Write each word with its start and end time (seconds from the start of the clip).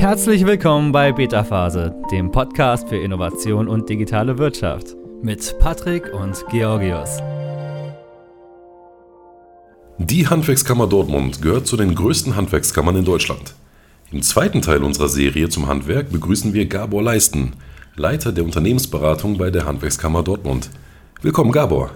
Herzlich 0.00 0.46
willkommen 0.46 0.92
bei 0.92 1.12
Beta 1.12 1.44
Phase, 1.44 1.94
dem 2.10 2.32
Podcast 2.32 2.88
für 2.88 2.96
Innovation 2.96 3.68
und 3.68 3.86
digitale 3.90 4.38
Wirtschaft 4.38 4.96
mit 5.22 5.58
Patrick 5.58 6.10
und 6.14 6.42
Georgios. 6.50 7.18
Die 9.98 10.26
Handwerkskammer 10.26 10.86
Dortmund 10.86 11.42
gehört 11.42 11.66
zu 11.66 11.76
den 11.76 11.94
größten 11.94 12.34
Handwerkskammern 12.34 12.96
in 12.96 13.04
Deutschland. 13.04 13.52
Im 14.10 14.22
zweiten 14.22 14.62
Teil 14.62 14.82
unserer 14.84 15.10
Serie 15.10 15.50
zum 15.50 15.66
Handwerk 15.66 16.10
begrüßen 16.10 16.54
wir 16.54 16.64
Gabor 16.64 17.02
Leisten, 17.02 17.52
Leiter 17.94 18.32
der 18.32 18.44
Unternehmensberatung 18.44 19.36
bei 19.36 19.50
der 19.50 19.66
Handwerkskammer 19.66 20.22
Dortmund. 20.22 20.70
Willkommen, 21.20 21.52
Gabor. 21.52 21.90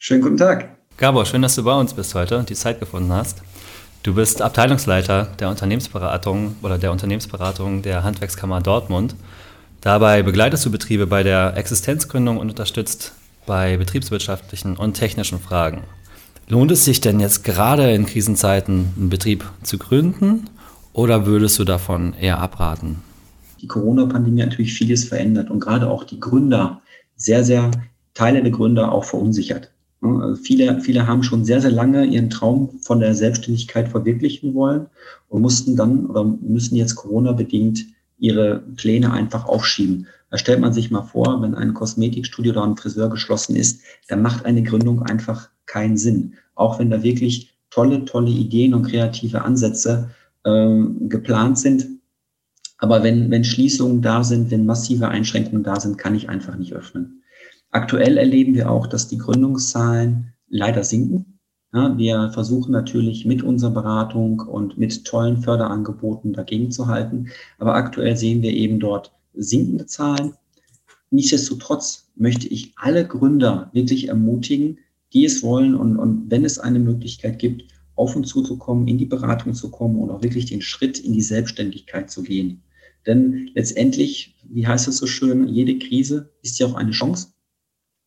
Schönen 0.00 0.22
guten 0.22 0.38
Tag. 0.38 0.76
Gabor, 0.96 1.24
schön, 1.24 1.42
dass 1.42 1.54
du 1.54 1.62
bei 1.62 1.78
uns 1.78 1.94
bist 1.94 2.16
heute 2.16 2.36
und 2.36 2.50
die 2.50 2.54
Zeit 2.54 2.80
gefunden 2.80 3.12
hast. 3.12 3.42
Du 4.04 4.12
bist 4.12 4.42
Abteilungsleiter 4.42 5.28
der 5.40 5.48
Unternehmensberatung 5.48 6.56
oder 6.60 6.76
der 6.76 6.92
Unternehmensberatung 6.92 7.80
der 7.80 8.04
Handwerkskammer 8.04 8.60
Dortmund. 8.60 9.16
Dabei 9.80 10.22
begleitest 10.22 10.66
du 10.66 10.70
Betriebe 10.70 11.06
bei 11.06 11.22
der 11.22 11.56
Existenzgründung 11.56 12.36
und 12.36 12.50
unterstützt 12.50 13.14
bei 13.46 13.78
betriebswirtschaftlichen 13.78 14.76
und 14.76 14.92
technischen 14.92 15.40
Fragen. 15.40 15.84
Lohnt 16.48 16.70
es 16.70 16.84
sich 16.84 17.00
denn 17.00 17.18
jetzt 17.18 17.44
gerade 17.44 17.94
in 17.94 18.04
Krisenzeiten, 18.04 18.92
einen 18.94 19.08
Betrieb 19.08 19.46
zu 19.62 19.78
gründen 19.78 20.50
oder 20.92 21.24
würdest 21.24 21.58
du 21.58 21.64
davon 21.64 22.12
eher 22.20 22.40
abraten? 22.40 23.02
Die 23.62 23.68
Corona-Pandemie 23.68 24.42
hat 24.42 24.50
natürlich 24.50 24.74
vieles 24.74 25.04
verändert 25.04 25.50
und 25.50 25.60
gerade 25.60 25.88
auch 25.88 26.04
die 26.04 26.20
Gründer, 26.20 26.82
sehr, 27.16 27.42
sehr 27.42 27.70
Teile 28.12 28.42
der 28.42 28.52
Gründer 28.52 28.92
auch 28.92 29.04
verunsichert. 29.04 29.70
Viele, 30.42 30.80
viele 30.80 31.06
haben 31.06 31.22
schon 31.22 31.44
sehr, 31.44 31.60
sehr 31.60 31.70
lange 31.70 32.04
ihren 32.04 32.28
Traum 32.28 32.78
von 32.80 33.00
der 33.00 33.14
Selbstständigkeit 33.14 33.88
verwirklichen 33.88 34.54
wollen 34.54 34.86
und 35.28 35.40
mussten 35.40 35.76
dann 35.76 36.06
oder 36.06 36.24
müssen 36.24 36.76
jetzt 36.76 36.96
Corona-bedingt 36.96 37.86
ihre 38.18 38.62
Pläne 38.76 39.12
einfach 39.12 39.46
aufschieben. 39.46 40.06
Da 40.30 40.38
stellt 40.38 40.60
man 40.60 40.72
sich 40.72 40.90
mal 40.90 41.02
vor, 41.02 41.40
wenn 41.42 41.54
ein 41.54 41.74
Kosmetikstudio 41.74 42.52
oder 42.52 42.64
ein 42.64 42.76
Friseur 42.76 43.08
geschlossen 43.08 43.56
ist, 43.56 43.82
dann 44.08 44.20
macht 44.20 44.44
eine 44.44 44.62
Gründung 44.62 45.02
einfach 45.02 45.48
keinen 45.66 45.96
Sinn. 45.96 46.34
Auch 46.54 46.78
wenn 46.78 46.90
da 46.90 47.02
wirklich 47.02 47.54
tolle, 47.70 48.04
tolle 48.04 48.30
Ideen 48.30 48.74
und 48.74 48.82
kreative 48.82 49.42
Ansätze 49.42 50.10
äh, 50.44 50.82
geplant 51.08 51.58
sind. 51.58 51.86
Aber 52.78 53.02
wenn, 53.02 53.30
wenn 53.30 53.44
Schließungen 53.44 54.02
da 54.02 54.22
sind, 54.22 54.50
wenn 54.50 54.66
massive 54.66 55.08
Einschränkungen 55.08 55.62
da 55.62 55.80
sind, 55.80 55.96
kann 55.96 56.14
ich 56.14 56.28
einfach 56.28 56.56
nicht 56.56 56.74
öffnen. 56.74 57.22
Aktuell 57.74 58.18
erleben 58.18 58.54
wir 58.54 58.70
auch, 58.70 58.86
dass 58.86 59.08
die 59.08 59.18
Gründungszahlen 59.18 60.32
leider 60.48 60.84
sinken. 60.84 61.40
Ja, 61.72 61.98
wir 61.98 62.30
versuchen 62.32 62.70
natürlich 62.70 63.26
mit 63.26 63.42
unserer 63.42 63.72
Beratung 63.72 64.38
und 64.38 64.78
mit 64.78 65.04
tollen 65.04 65.38
Förderangeboten 65.38 66.32
dagegen 66.32 66.70
zu 66.70 66.86
halten. 66.86 67.30
Aber 67.58 67.74
aktuell 67.74 68.16
sehen 68.16 68.42
wir 68.42 68.52
eben 68.52 68.78
dort 68.78 69.10
sinkende 69.32 69.86
Zahlen. 69.86 70.34
Nichtsdestotrotz 71.10 72.12
möchte 72.14 72.46
ich 72.46 72.72
alle 72.76 73.08
Gründer 73.08 73.70
wirklich 73.72 74.06
ermutigen, 74.06 74.78
die 75.12 75.24
es 75.24 75.42
wollen 75.42 75.74
und, 75.74 75.96
und 75.96 76.30
wenn 76.30 76.44
es 76.44 76.60
eine 76.60 76.78
Möglichkeit 76.78 77.40
gibt, 77.40 77.64
auf 77.96 78.14
uns 78.14 78.28
zuzukommen, 78.28 78.86
in 78.86 78.98
die 78.98 79.06
Beratung 79.06 79.52
zu 79.52 79.68
kommen 79.72 79.98
und 79.98 80.10
auch 80.10 80.22
wirklich 80.22 80.46
den 80.46 80.62
Schritt 80.62 81.00
in 81.00 81.12
die 81.12 81.22
Selbstständigkeit 81.22 82.08
zu 82.08 82.22
gehen. 82.22 82.62
Denn 83.04 83.50
letztendlich, 83.56 84.36
wie 84.48 84.64
heißt 84.64 84.86
es 84.86 84.98
so 84.98 85.08
schön, 85.08 85.48
jede 85.48 85.76
Krise 85.76 86.30
ist 86.42 86.60
ja 86.60 86.68
auch 86.68 86.74
eine 86.74 86.92
Chance 86.92 87.33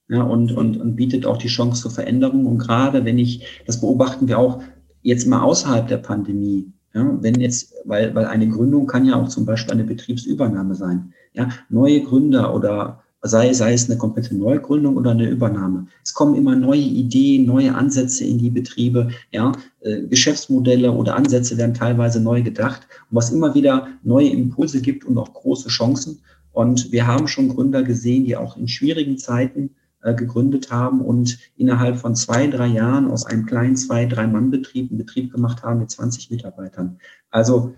ja, 0.10 0.22
und, 0.22 0.52
und, 0.52 0.80
und 0.80 0.96
bietet 0.96 1.26
auch 1.26 1.38
die 1.38 1.48
Chance 1.48 1.84
zur 1.84 1.92
Veränderung. 1.92 2.46
Und 2.46 2.60
gerade 2.60 3.04
wenn 3.06 3.18
ich, 3.18 3.46
das 3.66 3.82
beobachten 3.82 4.28
wir 4.28 4.40
auch 4.40 4.62
jetzt 5.02 5.28
mal 5.28 5.42
außerhalb 5.42 5.88
der 5.88 5.98
Pandemie, 5.98 6.72
ja, 6.94 7.18
wenn 7.22 7.40
jetzt, 7.40 7.74
weil, 7.86 8.16
weil 8.16 8.26
eine 8.26 8.48
Gründung 8.48 8.88
kann 8.88 9.06
ja 9.06 9.16
auch 9.16 9.28
zum 9.28 9.46
Beispiel 9.46 9.74
eine 9.74 9.84
Betriebsübernahme 9.84 10.76
sein. 10.76 11.14
Ja, 11.34 11.50
neue 11.70 12.02
Gründer 12.02 12.56
oder 12.56 13.04
sei, 13.22 13.52
sei 13.54 13.74
es 13.74 13.90
eine 13.90 13.98
komplette 13.98 14.36
Neugründung 14.36 14.96
oder 14.96 15.12
eine 15.12 15.30
Übernahme. 15.30 15.88
Es 16.04 16.14
kommen 16.14 16.36
immer 16.36 16.56
neue 16.56 16.80
Ideen, 16.80 17.46
neue 17.46 17.76
Ansätze 17.76 18.24
in 18.24 18.38
die 18.38 18.50
Betriebe, 18.50 19.10
ja, 19.32 19.52
äh, 19.82 20.04
Geschäftsmodelle 20.04 20.92
oder 20.92 21.16
Ansätze 21.16 21.58
werden 21.58 21.74
teilweise 21.74 22.22
neu 22.22 22.42
gedacht, 22.42 22.88
was 23.10 23.32
immer 23.32 23.54
wieder 23.54 23.88
neue 24.04 24.30
Impulse 24.30 24.82
gibt 24.82 25.06
und 25.06 25.18
auch 25.18 25.34
große 25.34 25.70
Chancen. 25.70 26.20
Und 26.54 26.92
wir 26.92 27.06
haben 27.06 27.28
schon 27.28 27.50
Gründer 27.50 27.84
gesehen, 27.84 28.26
die 28.26 28.36
auch 28.36 28.58
in 28.58 28.68
schwierigen 28.68 29.18
Zeiten 29.18 29.72
gegründet 30.14 30.72
haben 30.72 31.02
und 31.02 31.38
innerhalb 31.56 31.98
von 31.98 32.16
zwei, 32.16 32.48
drei 32.48 32.68
Jahren 32.68 33.10
aus 33.10 33.26
einem 33.26 33.46
kleinen 33.46 33.76
zwei, 33.76 34.06
drei 34.06 34.28
Mann-Betrieb 34.28 34.90
einen 34.90 34.98
Betrieb 34.98 35.32
gemacht 35.32 35.64
haben 35.64 35.80
mit 35.80 35.92
20 35.92 36.32
Mitarbeitern. 36.32 37.00
Also 37.30 37.74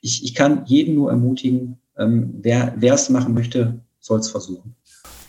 ich, 0.00 0.24
ich 0.24 0.34
kann 0.34 0.62
jeden 0.66 0.94
nur 0.94 1.10
ermutigen, 1.10 1.78
ähm, 1.96 2.34
wer 2.42 2.74
es 2.80 3.10
machen 3.10 3.34
möchte, 3.34 3.80
soll 3.98 4.20
es 4.20 4.30
versuchen. 4.30 4.74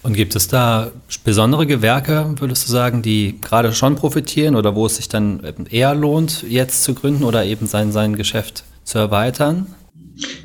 Und 0.02 0.14
gibt 0.14 0.36
es 0.36 0.48
da 0.48 0.92
besondere 1.26 1.68
Gewerke, 1.68 2.34
würdest 2.38 2.68
du 2.68 2.72
sagen, 2.72 3.02
die 3.02 3.40
gerade 3.42 3.74
schon 3.74 3.96
profitieren 3.96 4.56
oder 4.56 4.74
wo 4.76 4.86
es 4.86 4.96
sich 4.96 5.10
dann 5.10 5.42
eher 5.70 5.94
lohnt, 5.94 6.44
jetzt 6.48 6.84
zu 6.84 6.94
gründen 6.94 7.26
oder 7.26 7.44
eben 7.44 7.68
sein, 7.68 7.92
sein 7.92 8.16
Geschäft 8.16 8.64
zu 8.86 8.98
erweitern? 8.98 9.68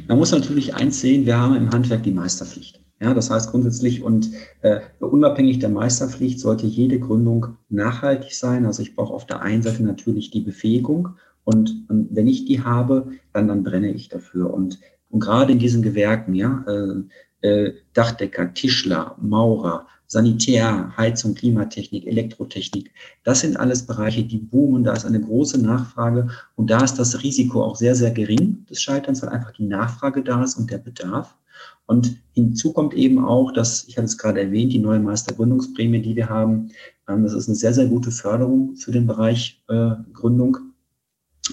Man 0.09 0.19
muss 0.19 0.33
natürlich 0.33 0.75
eins 0.75 1.01
sehen, 1.01 1.25
wir 1.25 1.39
haben 1.39 1.55
im 1.57 1.71
Handwerk 1.71 2.03
die 2.03 2.11
Meisterpflicht. 2.11 2.81
Ja, 3.05 3.13
das 3.13 3.29
heißt 3.29 3.51
grundsätzlich 3.51 4.03
und 4.03 4.31
äh, 4.63 4.81
unabhängig 4.99 5.59
der 5.59 5.69
Meisterpflicht 5.69 6.41
sollte 6.41 6.67
jede 6.67 6.99
Gründung 6.99 7.59
nachhaltig 7.69 8.33
sein. 8.35 8.65
Also 8.65 8.81
ich 8.81 8.97
brauche 8.97 9.13
auf 9.13 9.27
der 9.27 9.43
einen 9.43 9.63
Seite 9.63 9.83
natürlich 9.83 10.31
die 10.31 10.41
Befähigung 10.41 11.11
und, 11.45 11.85
und 11.91 12.09
wenn 12.13 12.27
ich 12.27 12.47
die 12.47 12.63
habe, 12.63 13.13
dann, 13.35 13.47
dann 13.47 13.63
brenne 13.63 13.93
ich 13.93 14.09
dafür. 14.09 14.55
Und, 14.55 14.81
und 15.11 15.21
gerade 15.21 15.53
in 15.53 15.59
diesen 15.59 15.83
Gewerken, 15.83 16.35
ja, 16.35 16.65
äh, 16.67 17.47
äh, 17.47 17.75
Dachdecker, 17.93 18.55
Tischler, 18.55 19.17
Maurer, 19.21 19.87
Sanitär, 20.07 20.91
Heizung, 20.97 21.35
Klimatechnik, 21.35 22.07
Elektrotechnik, 22.07 22.91
das 23.23 23.41
sind 23.41 23.59
alles 23.59 23.85
Bereiche, 23.85 24.23
die 24.23 24.39
boomen. 24.39 24.83
Da 24.83 24.95
ist 24.95 25.05
eine 25.05 25.21
große 25.21 25.61
Nachfrage 25.61 26.31
und 26.57 26.71
da 26.71 26.83
ist 26.83 26.95
das 26.95 27.23
Risiko 27.23 27.63
auch 27.65 27.77
sehr, 27.77 27.97
sehr 27.97 28.13
gering 28.13 28.65
des 28.71 28.81
Scheiterns, 28.81 29.21
weil 29.21 29.29
einfach 29.29 29.53
die 29.53 29.67
Nachfrage 29.67 30.23
da 30.23 30.43
ist 30.43 30.57
und 30.57 30.71
der 30.71 30.79
Bedarf. 30.79 31.37
Und 31.87 32.17
hinzu 32.33 32.73
kommt 32.73 32.95
eben 32.95 33.25
auch, 33.25 33.53
dass, 33.53 33.85
ich 33.85 33.97
hatte 33.97 34.07
es 34.07 34.19
gerade 34.19 34.41
erwähnt, 34.41 34.73
die 34.73 34.79
neue 34.79 35.01
Meistergründungsprämie, 35.01 36.01
die 36.01 36.17
wir 36.17 36.29
haben, 36.29 36.71
ähm, 37.09 37.25
das 37.25 37.35
ist 37.35 37.49
eine 37.49 37.57
sehr, 37.57 37.75
sehr 37.75 37.87
gute 37.87 38.11
Förderung 38.11 38.77
für 38.77 38.93
den 38.93 39.07
Bereich 39.07 39.63
äh, 39.69 39.91
Gründung 40.13 40.59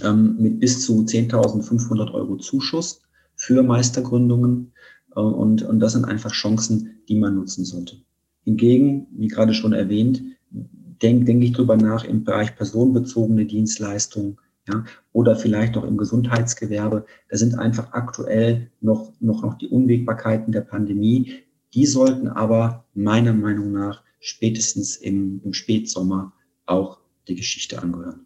ähm, 0.04 0.38
mit 0.40 0.60
bis 0.60 0.86
zu 0.86 1.02
10.500 1.02 2.14
Euro 2.14 2.38
Zuschuss 2.38 3.02
für 3.36 3.62
Meistergründungen. 3.62 4.72
Äh, 5.16 5.20
und, 5.20 5.64
und 5.64 5.80
das 5.80 5.94
sind 5.94 6.06
einfach 6.06 6.32
Chancen, 6.32 7.02
die 7.10 7.16
man 7.16 7.36
nutzen 7.36 7.66
sollte. 7.66 7.98
Hingegen, 8.44 9.08
wie 9.12 9.28
gerade 9.28 9.54
schon 9.54 9.74
erwähnt, 9.74 10.24
denke 10.50 11.26
denk 11.26 11.44
ich 11.44 11.54
drüber 11.54 11.76
nach 11.76 12.04
im 12.04 12.24
Bereich 12.24 12.56
personenbezogene 12.56 13.46
Dienstleistungen, 13.46 14.38
ja, 14.68 14.84
oder 15.14 15.36
vielleicht 15.36 15.78
auch 15.78 15.84
im 15.84 15.98
Gesundheitsgewerbe. 15.98 17.06
Da 17.30 17.38
sind 17.38 17.58
einfach 17.58 17.94
aktuell 17.94 18.72
noch, 18.82 19.14
noch, 19.20 19.44
noch 19.44 19.58
die 19.58 19.68
Unwägbarkeiten 19.68 20.52
der 20.52 20.62
Pandemie. 20.62 21.44
Die 21.74 21.86
sollten 21.86 22.28
aber 22.28 22.86
meiner 22.94 23.34
Meinung 23.34 23.72
nach 23.72 24.04
spätestens 24.20 24.96
im, 24.96 25.42
im 25.44 25.54
Spätsommer 25.54 26.34
auch 26.66 27.00
die 27.28 27.36
Geschichte 27.36 27.82
angehören. 27.82 28.26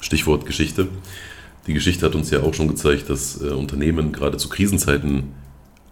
Stichwort 0.00 0.46
Geschichte. 0.46 0.88
Die 1.66 1.74
Geschichte 1.74 2.04
hat 2.04 2.14
uns 2.14 2.30
ja 2.30 2.42
auch 2.42 2.54
schon 2.54 2.68
gezeigt, 2.68 3.08
dass 3.08 3.40
äh, 3.40 3.50
Unternehmen 3.50 4.12
gerade 4.12 4.36
zu 4.36 4.48
Krisenzeiten 4.48 5.32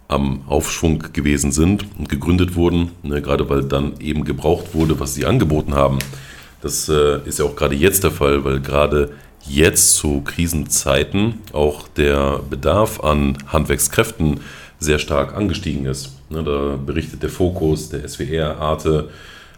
am 0.08 0.42
Aufschwung 0.48 1.04
gewesen 1.12 1.52
sind 1.52 1.86
und 1.96 2.08
gegründet 2.08 2.56
wurden, 2.56 2.90
ne, 3.04 3.22
gerade 3.22 3.48
weil 3.48 3.62
dann 3.62 4.00
eben 4.00 4.24
gebraucht 4.24 4.74
wurde, 4.74 4.98
was 4.98 5.14
sie 5.14 5.24
angeboten 5.24 5.74
haben. 5.74 6.00
Das 6.60 6.88
äh, 6.88 7.26
ist 7.26 7.38
ja 7.38 7.44
auch 7.44 7.54
gerade 7.54 7.76
jetzt 7.76 8.02
der 8.02 8.10
Fall, 8.10 8.44
weil 8.44 8.60
gerade 8.60 9.12
jetzt 9.46 9.96
zu 9.96 10.22
Krisenzeiten 10.22 11.40
auch 11.52 11.88
der 11.88 12.40
Bedarf 12.48 13.00
an 13.00 13.38
Handwerkskräften 13.46 14.40
sehr 14.78 14.98
stark 14.98 15.34
angestiegen 15.34 15.86
ist. 15.86 16.12
Ne, 16.30 16.42
da 16.42 16.76
berichtet 16.76 17.22
der 17.22 17.30
Fokus, 17.30 17.90
der 17.90 18.08
SWR, 18.08 18.58
Arte, 18.58 19.10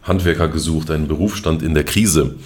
Handwerker 0.02 0.48
gesucht, 0.48 0.90
einen 0.90 1.08
Berufsstand 1.08 1.62
in 1.62 1.74
der 1.74 1.84
Krise. 1.84 2.36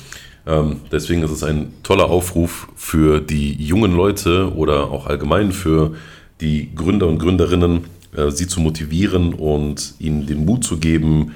Ähm, 0.47 0.81
deswegen 0.93 1.23
ist 1.23 1.31
es 1.31 1.43
ein 1.43 1.73
toller 1.83 2.09
Aufruf 2.11 2.69
für 2.77 3.21
die 3.21 3.55
jungen 3.55 3.97
Leute 3.97 4.55
oder 4.55 4.91
auch 4.91 5.07
allgemein 5.07 5.53
für 5.53 5.95
die 6.41 6.75
Gründer 6.75 7.09
und 7.09 7.19
Gründerinnen, 7.19 7.85
äh, 8.17 8.31
sie 8.31 8.47
zu 8.47 8.61
motivieren 8.61 9.35
und 9.35 9.95
ihnen 9.99 10.27
den 10.27 10.45
Mut 10.45 10.65
zu 10.65 10.77
geben, 10.77 11.33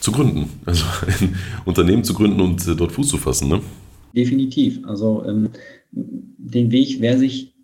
zu 0.00 0.12
gründen. 0.12 0.60
Also 0.66 0.84
ein 1.06 1.36
Unternehmen 1.64 2.04
zu 2.04 2.14
gründen 2.14 2.40
und 2.40 2.66
äh, 2.66 2.76
dort 2.76 2.92
Fuß 2.92 3.08
zu 3.08 3.18
fassen. 3.18 3.48
Ne? 3.48 3.60
Definitiv. 4.14 4.86
Also 4.86 5.24
ähm, 5.24 5.50
den 5.92 6.70
Weg, 6.70 7.00
wer 7.00 7.18
sich, 7.18 7.54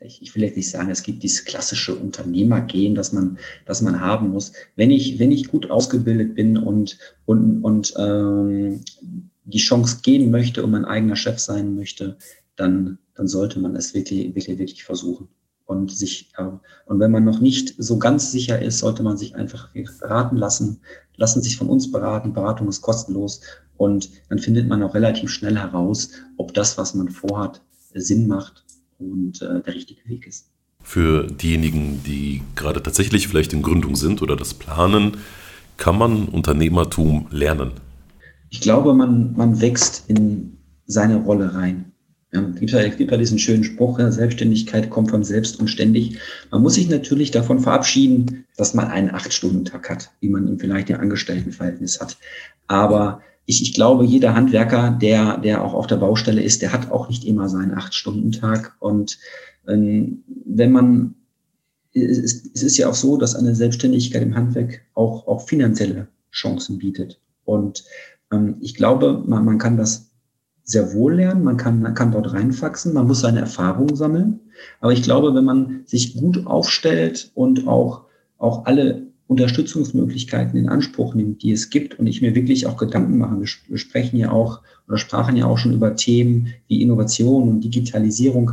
ich, 0.00 0.22
ich 0.22 0.34
will 0.34 0.42
jetzt 0.42 0.56
nicht 0.56 0.70
sagen, 0.70 0.90
es 0.90 1.02
gibt 1.02 1.22
dieses 1.22 1.44
klassische 1.44 1.94
Unternehmergehen, 1.94 2.94
das 2.94 3.12
man, 3.12 3.38
das 3.64 3.82
man 3.82 4.00
haben 4.00 4.30
muss. 4.30 4.52
Wenn 4.76 4.90
ich, 4.90 5.18
wenn 5.18 5.32
ich 5.32 5.48
gut 5.48 5.70
ausgebildet 5.70 6.34
bin 6.34 6.56
und, 6.56 6.98
und, 7.26 7.62
und 7.62 7.94
ähm, 7.98 8.80
die 9.44 9.58
Chance 9.58 10.00
gehen 10.02 10.30
möchte 10.30 10.62
und 10.62 10.70
mein 10.70 10.84
eigener 10.84 11.16
Chef 11.16 11.38
sein 11.38 11.74
möchte, 11.74 12.16
dann, 12.56 12.98
dann 13.14 13.28
sollte 13.28 13.58
man 13.60 13.76
es 13.76 13.94
wirklich, 13.94 14.34
wirklich, 14.34 14.58
wirklich 14.58 14.84
versuchen. 14.84 15.28
Und 15.68 15.92
sich, 15.92 16.30
äh, 16.38 16.44
und 16.86 16.98
wenn 16.98 17.10
man 17.10 17.24
noch 17.24 17.40
nicht 17.40 17.74
so 17.76 17.98
ganz 17.98 18.32
sicher 18.32 18.60
ist, 18.60 18.78
sollte 18.78 19.02
man 19.02 19.18
sich 19.18 19.36
einfach 19.36 19.68
beraten 20.00 20.36
lassen, 20.36 20.80
lassen 21.16 21.42
sich 21.42 21.58
von 21.58 21.68
uns 21.68 21.92
beraten. 21.92 22.32
Beratung 22.32 22.68
ist 22.68 22.80
kostenlos 22.80 23.42
und 23.76 24.10
dann 24.30 24.38
findet 24.38 24.66
man 24.66 24.82
auch 24.82 24.94
relativ 24.94 25.30
schnell 25.30 25.58
heraus, 25.58 26.10
ob 26.38 26.54
das, 26.54 26.78
was 26.78 26.94
man 26.94 27.10
vorhat, 27.10 27.60
Sinn 27.94 28.28
macht 28.28 28.64
und 28.98 29.42
äh, 29.42 29.60
der 29.60 29.74
richtige 29.74 30.08
Weg 30.08 30.26
ist. 30.26 30.50
Für 30.82 31.26
diejenigen, 31.26 32.02
die 32.02 32.42
gerade 32.56 32.82
tatsächlich 32.82 33.28
vielleicht 33.28 33.52
in 33.52 33.62
Gründung 33.62 33.94
sind 33.94 34.22
oder 34.22 34.36
das 34.36 34.54
planen, 34.54 35.18
kann 35.76 35.98
man 35.98 36.28
Unternehmertum 36.28 37.26
lernen? 37.30 37.72
Ich 38.48 38.62
glaube, 38.62 38.94
man, 38.94 39.34
man 39.36 39.60
wächst 39.60 40.04
in 40.08 40.56
seine 40.86 41.16
Rolle 41.16 41.54
rein. 41.54 41.92
Ja, 42.32 42.42
gibt 42.42 42.72
ja, 42.72 42.86
gibt 42.88 43.10
ja 43.10 43.16
diesen 43.16 43.38
schönen 43.38 43.64
Spruch, 43.64 43.98
ja, 43.98 44.12
Selbstständigkeit 44.12 44.90
kommt 44.90 45.10
von 45.10 45.24
selbst 45.24 45.58
und 45.58 45.68
ständig. 45.68 46.18
Man 46.50 46.62
muss 46.62 46.74
sich 46.74 46.88
natürlich 46.88 47.30
davon 47.30 47.58
verabschieden, 47.60 48.44
dass 48.56 48.74
man 48.74 48.88
einen 48.88 49.10
Acht-Stunden-Tag 49.10 49.88
hat, 49.88 50.10
wie 50.20 50.28
man 50.28 50.46
ihn 50.46 50.58
vielleicht 50.58 50.90
im 50.90 51.00
Angestelltenverhältnis 51.00 52.00
hat. 52.00 52.18
Aber 52.66 53.22
ich, 53.46 53.62
ich 53.62 53.72
glaube, 53.72 54.04
jeder 54.04 54.34
Handwerker, 54.34 54.90
der, 54.90 55.38
der 55.38 55.64
auch 55.64 55.72
auf 55.72 55.86
der 55.86 55.96
Baustelle 55.96 56.42
ist, 56.42 56.60
der 56.60 56.70
hat 56.70 56.90
auch 56.90 57.08
nicht 57.08 57.24
immer 57.24 57.48
seinen 57.48 57.72
Acht-Stunden-Tag. 57.72 58.76
Und 58.78 59.18
ähm, 59.66 60.22
wenn 60.44 60.70
man, 60.70 61.14
es, 61.94 62.50
es 62.54 62.62
ist 62.62 62.76
ja 62.76 62.90
auch 62.90 62.94
so, 62.94 63.16
dass 63.16 63.34
eine 63.34 63.54
Selbstständigkeit 63.54 64.22
im 64.22 64.36
Handwerk 64.36 64.82
auch, 64.92 65.26
auch 65.26 65.48
finanzielle 65.48 66.08
Chancen 66.30 66.76
bietet. 66.76 67.18
Und 67.46 67.84
ähm, 68.30 68.56
ich 68.60 68.74
glaube, 68.74 69.24
man, 69.26 69.46
man 69.46 69.56
kann 69.56 69.78
das 69.78 70.07
sehr 70.68 70.92
wohl 70.92 71.14
lernen, 71.14 71.44
man 71.44 71.56
kann, 71.56 71.80
man 71.80 71.94
kann 71.94 72.12
dort 72.12 72.30
reinfaxen, 72.34 72.92
man 72.92 73.06
muss 73.06 73.20
seine 73.20 73.40
Erfahrungen 73.40 73.96
sammeln. 73.96 74.40
Aber 74.80 74.92
ich 74.92 75.02
glaube, 75.02 75.34
wenn 75.34 75.44
man 75.44 75.80
sich 75.86 76.14
gut 76.14 76.46
aufstellt 76.46 77.30
und 77.34 77.66
auch, 77.66 78.02
auch 78.36 78.66
alle 78.66 79.06
Unterstützungsmöglichkeiten 79.28 80.58
in 80.58 80.68
Anspruch 80.68 81.14
nimmt, 81.14 81.42
die 81.42 81.52
es 81.52 81.70
gibt 81.70 81.98
und 81.98 82.06
ich 82.06 82.20
mir 82.20 82.34
wirklich 82.34 82.66
auch 82.66 82.76
Gedanken 82.76 83.16
mache. 83.16 83.40
Wir 83.40 83.78
sprechen 83.78 84.18
ja 84.18 84.30
auch 84.30 84.60
oder 84.86 84.98
sprachen 84.98 85.36
ja 85.36 85.46
auch 85.46 85.56
schon 85.56 85.72
über 85.72 85.96
Themen 85.96 86.48
wie 86.66 86.82
Innovation 86.82 87.48
und 87.48 87.60
Digitalisierung. 87.60 88.52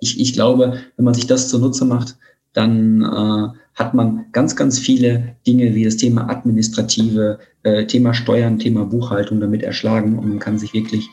Ich, 0.00 0.18
ich 0.18 0.32
glaube, 0.32 0.80
wenn 0.96 1.04
man 1.04 1.14
sich 1.14 1.28
das 1.28 1.48
zunutze 1.48 1.84
macht, 1.84 2.18
dann 2.52 3.02
äh, 3.02 3.58
hat 3.74 3.94
man 3.94 4.26
ganz, 4.32 4.54
ganz 4.56 4.78
viele 4.78 5.36
Dinge 5.46 5.74
wie 5.74 5.84
das 5.84 5.96
Thema 5.96 6.28
Administrative, 6.30 7.38
äh, 7.64 7.86
Thema 7.86 8.14
Steuern, 8.14 8.58
Thema 8.58 8.84
Buchhaltung 8.84 9.40
damit 9.40 9.62
erschlagen 9.62 10.18
und 10.18 10.28
man 10.28 10.38
kann 10.38 10.58
sich 10.58 10.72
wirklich 10.74 11.08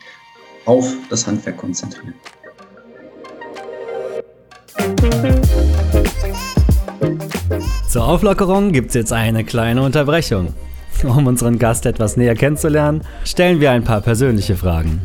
auf 0.64 0.94
das 1.10 1.26
Handwerk 1.26 1.56
konzentrieren. 1.56 2.14
Zur 7.88 8.04
Auflockerung 8.04 8.72
gibt 8.72 8.88
es 8.88 8.94
jetzt 8.94 9.12
eine 9.12 9.44
kleine 9.44 9.82
Unterbrechung. 9.82 10.54
Um 11.02 11.26
unseren 11.26 11.58
Gast 11.58 11.84
etwas 11.84 12.16
näher 12.16 12.34
kennenzulernen, 12.34 13.02
stellen 13.24 13.60
wir 13.60 13.72
ein 13.72 13.82
paar 13.82 14.00
persönliche 14.00 14.56
Fragen. 14.56 15.00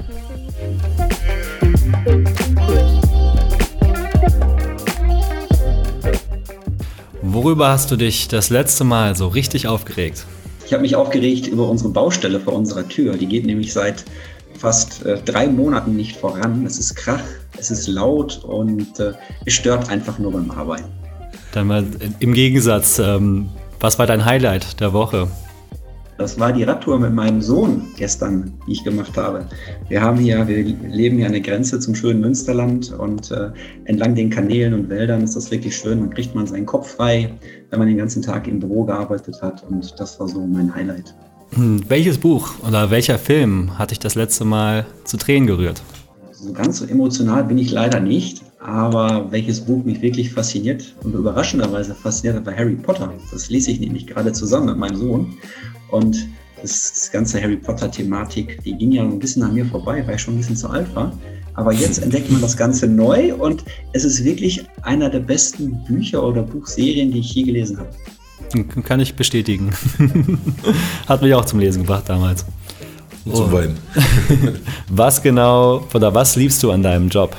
Worüber 7.29 7.67
hast 7.67 7.91
du 7.91 7.97
dich 7.97 8.29
das 8.29 8.49
letzte 8.49 8.85
Mal 8.85 9.13
so 9.17 9.27
richtig 9.27 9.67
aufgeregt? 9.67 10.25
Ich 10.65 10.71
habe 10.71 10.81
mich 10.81 10.95
aufgeregt 10.95 11.47
über 11.47 11.67
unsere 11.67 11.89
Baustelle 11.89 12.39
vor 12.39 12.53
unserer 12.53 12.87
Tür. 12.87 13.17
Die 13.17 13.25
geht 13.25 13.45
nämlich 13.45 13.73
seit 13.73 14.05
fast 14.57 15.05
äh, 15.05 15.21
drei 15.25 15.47
Monaten 15.47 15.93
nicht 15.97 16.15
voran. 16.15 16.65
Es 16.65 16.79
ist 16.79 16.95
Krach, 16.95 17.23
es 17.57 17.69
ist 17.69 17.87
laut 17.87 18.41
und 18.45 18.97
äh, 19.01 19.11
es 19.43 19.53
stört 19.53 19.89
einfach 19.89 20.17
nur 20.19 20.31
beim 20.31 20.49
Arbeiten. 20.51 20.85
Dann 21.51 21.67
mal 21.67 21.85
im 22.19 22.33
Gegensatz, 22.33 22.97
ähm, 22.97 23.49
was 23.81 23.99
war 23.99 24.07
dein 24.07 24.23
Highlight 24.23 24.79
der 24.79 24.93
Woche? 24.93 25.27
Das 26.17 26.39
war 26.39 26.51
die 26.51 26.63
Radtour 26.63 26.97
mit 26.97 27.13
meinem 27.13 27.41
Sohn 27.41 27.83
gestern, 27.95 28.51
die 28.65 28.71
ich 28.73 28.83
gemacht 28.83 29.15
habe. 29.15 29.45
Wir 29.87 30.01
haben 30.01 30.17
hier, 30.17 30.47
wir 30.47 30.63
leben 30.63 31.17
hier 31.17 31.27
an 31.27 31.33
der 31.33 31.41
Grenze 31.41 31.79
zum 31.79 31.93
schönen 31.93 32.21
Münsterland 32.21 32.91
und 32.91 33.29
äh, 33.29 33.51
entlang 33.85 34.15
den 34.15 34.31
Kanälen 34.31 34.73
und 34.73 34.89
Wäldern 34.89 35.21
ist 35.21 35.35
das 35.35 35.51
wirklich 35.51 35.75
schön. 35.75 35.99
Man 35.99 36.09
kriegt 36.09 36.33
man 36.33 36.47
seinen 36.47 36.65
Kopf 36.65 36.95
frei, 36.95 37.31
wenn 37.69 37.77
man 37.77 37.87
den 37.87 37.97
ganzen 37.97 38.23
Tag 38.23 38.47
im 38.47 38.59
Büro 38.59 38.83
gearbeitet 38.83 39.39
hat 39.43 39.63
und 39.69 39.93
das 39.99 40.19
war 40.19 40.27
so 40.27 40.39
mein 40.39 40.73
Highlight. 40.73 41.13
Hm, 41.51 41.81
welches 41.87 42.17
Buch 42.17 42.49
oder 42.67 42.89
welcher 42.89 43.19
Film 43.19 43.77
hat 43.77 43.91
dich 43.91 43.99
das 43.99 44.15
letzte 44.15 44.43
Mal 44.43 44.87
zu 45.03 45.17
Tränen 45.17 45.45
gerührt? 45.45 45.83
So 46.31 46.51
ganz 46.51 46.79
so 46.79 46.85
emotional 46.85 47.43
bin 47.43 47.59
ich 47.59 47.71
leider 47.71 47.99
nicht, 47.99 48.41
aber 48.59 49.27
welches 49.29 49.61
Buch 49.61 49.85
mich 49.85 50.01
wirklich 50.01 50.33
fasziniert 50.33 50.95
und 51.03 51.13
überraschenderweise 51.13 51.93
fasziniert 51.93 52.37
hat, 52.37 52.45
war 52.47 52.55
Harry 52.55 52.75
Potter. 52.75 53.13
Das 53.31 53.49
lese 53.49 53.71
ich 53.71 53.79
nämlich 53.79 54.07
gerade 54.07 54.33
zusammen 54.33 54.67
mit 54.67 54.77
meinem 54.77 54.97
Sohn 54.97 55.37
und 55.91 56.27
das, 56.61 56.91
das 56.93 57.11
ganze 57.11 57.41
Harry 57.41 57.57
Potter-Thematik, 57.57 58.63
die 58.63 58.73
ging 58.75 58.91
ja 58.91 59.03
ein 59.03 59.19
bisschen 59.19 59.43
an 59.43 59.53
mir 59.53 59.65
vorbei, 59.65 60.03
weil 60.05 60.15
ich 60.15 60.21
schon 60.21 60.35
ein 60.35 60.37
bisschen 60.37 60.55
zu 60.55 60.69
alt 60.69 60.93
war. 60.95 61.11
Aber 61.53 61.73
jetzt 61.73 61.99
entdeckt 61.99 62.31
man 62.31 62.41
das 62.41 62.55
Ganze 62.55 62.87
neu 62.87 63.33
und 63.33 63.63
es 63.93 64.03
ist 64.03 64.23
wirklich 64.23 64.63
einer 64.83 65.09
der 65.09 65.19
besten 65.19 65.83
Bücher 65.85 66.23
oder 66.23 66.43
Buchserien, 66.43 67.11
die 67.11 67.19
ich 67.19 67.33
je 67.33 67.43
gelesen 67.43 67.79
habe. 67.79 68.83
Kann 68.83 68.99
ich 68.99 69.15
bestätigen. 69.15 69.71
Hat 71.07 71.21
mich 71.21 71.33
auch 71.33 71.45
zum 71.45 71.59
Lesen 71.59 71.81
gebracht 71.81 72.03
damals. 72.07 72.45
Und 73.25 73.35
zum 73.35 73.51
Weinen. 73.51 73.77
was 74.89 75.21
genau 75.21 75.85
oder 75.93 76.13
was 76.13 76.35
liebst 76.35 76.61
du 76.63 76.71
an 76.71 76.83
deinem 76.83 77.09
Job? 77.09 77.35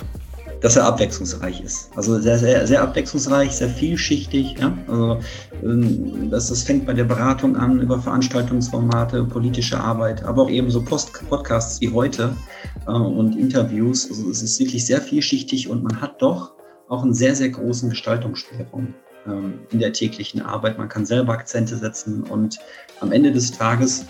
Dass 0.61 0.77
er 0.77 0.85
abwechslungsreich 0.87 1.61
ist. 1.61 1.91
Also 1.95 2.19
sehr, 2.19 2.39
sehr, 2.39 2.67
sehr 2.67 2.83
abwechslungsreich, 2.83 3.53
sehr 3.53 3.69
vielschichtig. 3.69 4.57
Ja? 4.59 4.77
Also, 4.89 5.21
ähm, 5.63 6.31
das, 6.31 6.49
das 6.49 6.63
fängt 6.63 6.87
bei 6.87 6.95
der 6.95 7.05
Beratung 7.05 7.57
an, 7.57 7.81
über 7.81 8.01
Veranstaltungsformate, 8.01 9.25
politische 9.25 9.79
Arbeit, 9.79 10.25
aber 10.25 10.43
auch 10.43 10.51
eben 10.51 10.71
so 10.71 10.83
Post 10.83 11.13
Podcasts 11.29 11.81
wie 11.81 11.91
heute 11.91 12.31
äh, 12.87 12.91
und 12.91 13.37
Interviews. 13.37 14.09
Also 14.09 14.31
es 14.31 14.43
ist 14.43 14.59
wirklich 14.59 14.85
sehr 14.85 15.01
vielschichtig 15.01 15.69
und 15.69 15.83
man 15.83 16.01
hat 16.01 16.21
doch 16.21 16.53
auch 16.89 17.03
einen 17.03 17.15
sehr, 17.15 17.35
sehr 17.35 17.51
großen 17.51 17.91
Gestaltungsspielraum 17.91 18.95
ähm, 19.27 19.61
in 19.71 19.79
der 19.79 19.93
täglichen 19.93 20.43
Arbeit. 20.43 20.79
Man 20.79 20.89
kann 20.89 21.07
selber 21.07 21.35
Akzente 21.35 21.77
setzen 21.77 22.25
und 22.25 22.59
am 23.01 23.13
Ende 23.13 23.31
des 23.31 23.53
Tages 23.53 24.07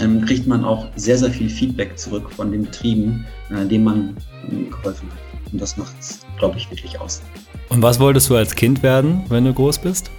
ähm, 0.00 0.24
kriegt 0.24 0.46
man 0.46 0.64
auch 0.64 0.86
sehr, 0.96 1.18
sehr 1.18 1.30
viel 1.30 1.48
Feedback 1.48 1.98
zurück 1.98 2.30
von 2.30 2.52
den 2.52 2.62
Betrieben, 2.62 3.26
äh, 3.50 3.66
denen 3.66 3.84
man 3.84 4.16
äh, 4.50 4.64
geholfen 4.70 5.10
hat. 5.10 5.27
Und 5.52 5.60
das 5.60 5.76
macht 5.76 5.94
es, 5.98 6.20
glaube 6.38 6.58
ich, 6.58 6.70
wirklich 6.70 7.00
aus. 7.00 7.22
Und 7.68 7.82
was 7.82 7.98
wolltest 8.00 8.28
du 8.30 8.36
als 8.36 8.54
Kind 8.54 8.82
werden, 8.82 9.22
wenn 9.28 9.44
du 9.44 9.52
groß 9.52 9.78
bist? 9.78 10.10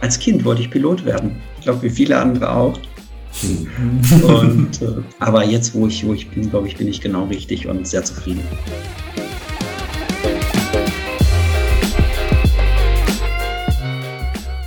Als 0.00 0.18
Kind 0.18 0.44
wollte 0.44 0.62
ich 0.62 0.70
Pilot 0.70 1.04
werden. 1.04 1.40
Ich 1.58 1.64
glaube, 1.64 1.82
wie 1.82 1.90
viele 1.90 2.16
andere 2.18 2.50
auch. 2.50 2.78
Hm. 3.40 3.68
und, 4.24 4.82
äh, 4.82 5.02
aber 5.18 5.44
jetzt, 5.44 5.74
wo 5.74 5.86
ich, 5.86 6.06
wo 6.06 6.14
ich 6.14 6.28
bin, 6.30 6.48
glaube 6.50 6.68
ich, 6.68 6.76
bin 6.76 6.88
ich 6.88 7.00
genau 7.00 7.24
richtig 7.24 7.66
und 7.66 7.86
sehr 7.86 8.04
zufrieden. 8.04 8.42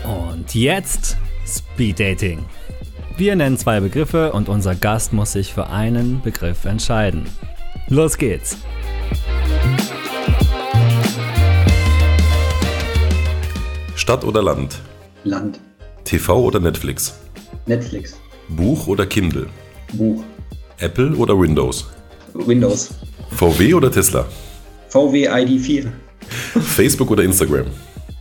Und 0.03 0.53
jetzt 0.53 1.17
Speed 1.45 1.99
Dating. 1.99 2.45
Wir 3.17 3.35
nennen 3.35 3.57
zwei 3.57 3.79
Begriffe 3.79 4.31
und 4.33 4.49
unser 4.49 4.75
Gast 4.75 5.13
muss 5.13 5.33
sich 5.33 5.53
für 5.53 5.67
einen 5.67 6.21
Begriff 6.21 6.65
entscheiden. 6.65 7.25
Los 7.87 8.17
geht's! 8.17 8.57
Stadt 14.01 14.23
oder 14.23 14.41
Land? 14.41 14.79
Land. 15.25 15.59
TV 16.05 16.35
oder 16.35 16.59
Netflix? 16.59 17.13
Netflix. 17.67 18.15
Buch 18.49 18.87
oder 18.87 19.05
Kindle? 19.05 19.45
Buch. 19.93 20.23
Apple 20.79 21.15
oder 21.17 21.39
Windows? 21.39 21.85
Windows. 22.33 22.89
VW 23.29 23.75
oder 23.75 23.91
Tesla? 23.91 24.25
VW 24.89 25.29
ID4. 25.29 25.91
Facebook 26.61 27.11
oder 27.11 27.21
Instagram? 27.23 27.67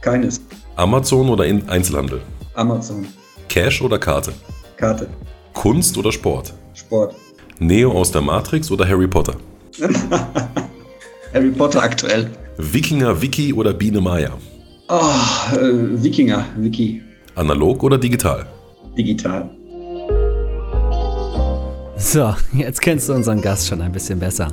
Keines. 0.03 0.43
Amazon 0.77 1.31
oder 1.31 1.45
Einzelhandel? 1.45 2.21
Amazon. 2.57 3.07
Cash 3.49 3.81
oder 3.81 3.99
Karte? 3.99 4.35
Karte. 4.77 5.09
Kunst 5.55 5.97
oder 5.97 6.13
Sport? 6.13 6.53
Sport. 6.75 7.15
Neo 7.59 7.93
aus 7.93 8.13
der 8.13 8.21
Matrix 8.21 8.71
oder 8.71 8.87
Harry 8.87 9.09
Potter? 9.09 9.37
Harry 11.33 11.51
Potter 11.53 11.83
aktuell. 11.83 12.31
Wikinger 12.59 13.23
Wiki 13.23 13.55
oder 13.55 13.73
Biene 13.73 14.03
Maya? 14.03 14.37
Oh, 14.93 15.15
äh, 15.53 16.03
Wikinger, 16.03 16.47
Wiki. 16.57 17.01
Analog 17.37 17.81
oder 17.85 17.97
digital? 17.97 18.45
Digital. 18.99 19.49
So, 21.97 22.35
jetzt 22.55 22.83
kennst 22.83 23.09
du 23.09 23.13
unseren 23.13 23.41
Gast 23.41 23.69
schon 23.69 23.83
ein 23.83 23.93
bisschen 23.93 24.19
besser. 24.19 24.49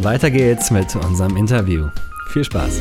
Weiter 0.00 0.30
geht's 0.30 0.70
mit 0.70 0.94
unserem 0.94 1.36
Interview. 1.36 1.88
Viel 2.28 2.44
Spaß. 2.44 2.80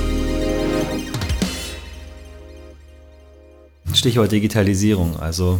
Stichwort 3.93 4.31
Digitalisierung. 4.31 5.19
Also, 5.19 5.59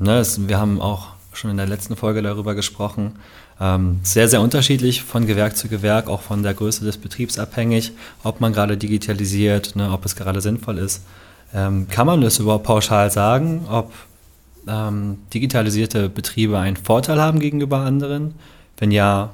ne, 0.00 0.18
es, 0.18 0.48
wir 0.48 0.58
haben 0.58 0.80
auch 0.80 1.10
schon 1.32 1.52
in 1.52 1.58
der 1.58 1.68
letzten 1.68 1.94
Folge 1.94 2.22
darüber 2.22 2.56
gesprochen. 2.56 3.20
Ähm, 3.60 4.00
sehr, 4.04 4.28
sehr 4.28 4.40
unterschiedlich 4.40 5.02
von 5.02 5.26
Gewerk 5.26 5.56
zu 5.56 5.68
Gewerk, 5.68 6.08
auch 6.08 6.22
von 6.22 6.42
der 6.42 6.54
Größe 6.54 6.84
des 6.84 6.96
Betriebs 6.96 7.38
abhängig, 7.38 7.92
ob 8.22 8.40
man 8.40 8.52
gerade 8.52 8.76
digitalisiert, 8.76 9.74
ne, 9.74 9.90
ob 9.90 10.04
es 10.04 10.14
gerade 10.14 10.40
sinnvoll 10.40 10.78
ist. 10.78 11.02
Ähm, 11.52 11.88
kann 11.88 12.06
man 12.06 12.20
das 12.20 12.38
überhaupt 12.38 12.64
pauschal 12.64 13.10
sagen, 13.10 13.66
ob 13.68 13.92
ähm, 14.68 15.18
digitalisierte 15.34 16.08
Betriebe 16.08 16.58
einen 16.58 16.76
Vorteil 16.76 17.20
haben 17.20 17.40
gegenüber 17.40 17.78
anderen? 17.78 18.34
Wenn 18.76 18.92
ja, 18.92 19.30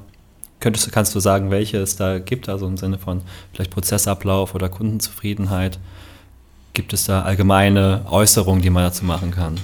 könntest, 0.60 0.90
kannst 0.92 1.14
du 1.14 1.20
sagen, 1.20 1.50
welche 1.50 1.78
es 1.78 1.96
da 1.96 2.18
gibt, 2.18 2.48
also 2.48 2.66
im 2.66 2.78
Sinne 2.78 2.98
von 2.98 3.20
vielleicht 3.52 3.72
Prozessablauf 3.72 4.54
oder 4.54 4.70
Kundenzufriedenheit? 4.70 5.78
Gibt 6.72 6.92
es 6.92 7.04
da 7.04 7.22
allgemeine 7.22 8.06
Äußerungen, 8.10 8.62
die 8.62 8.70
man 8.70 8.84
dazu 8.84 9.04
machen 9.04 9.32
kann? 9.32 9.56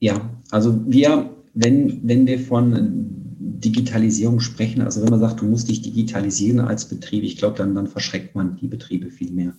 Ja, 0.00 0.20
also 0.50 0.78
wir, 0.86 1.30
wenn, 1.54 2.00
wenn 2.02 2.26
wir 2.26 2.40
von 2.40 3.27
Digitalisierung 3.40 4.40
sprechen, 4.40 4.82
also 4.82 5.02
wenn 5.02 5.10
man 5.10 5.20
sagt, 5.20 5.40
du 5.40 5.44
musst 5.44 5.68
dich 5.68 5.80
digitalisieren 5.82 6.60
als 6.60 6.86
Betrieb, 6.86 7.22
ich 7.22 7.36
glaube, 7.36 7.56
dann, 7.56 7.74
dann 7.74 7.86
verschreckt 7.86 8.34
man 8.34 8.56
die 8.56 8.66
Betriebe 8.66 9.10
viel 9.10 9.30
mehr. 9.30 9.54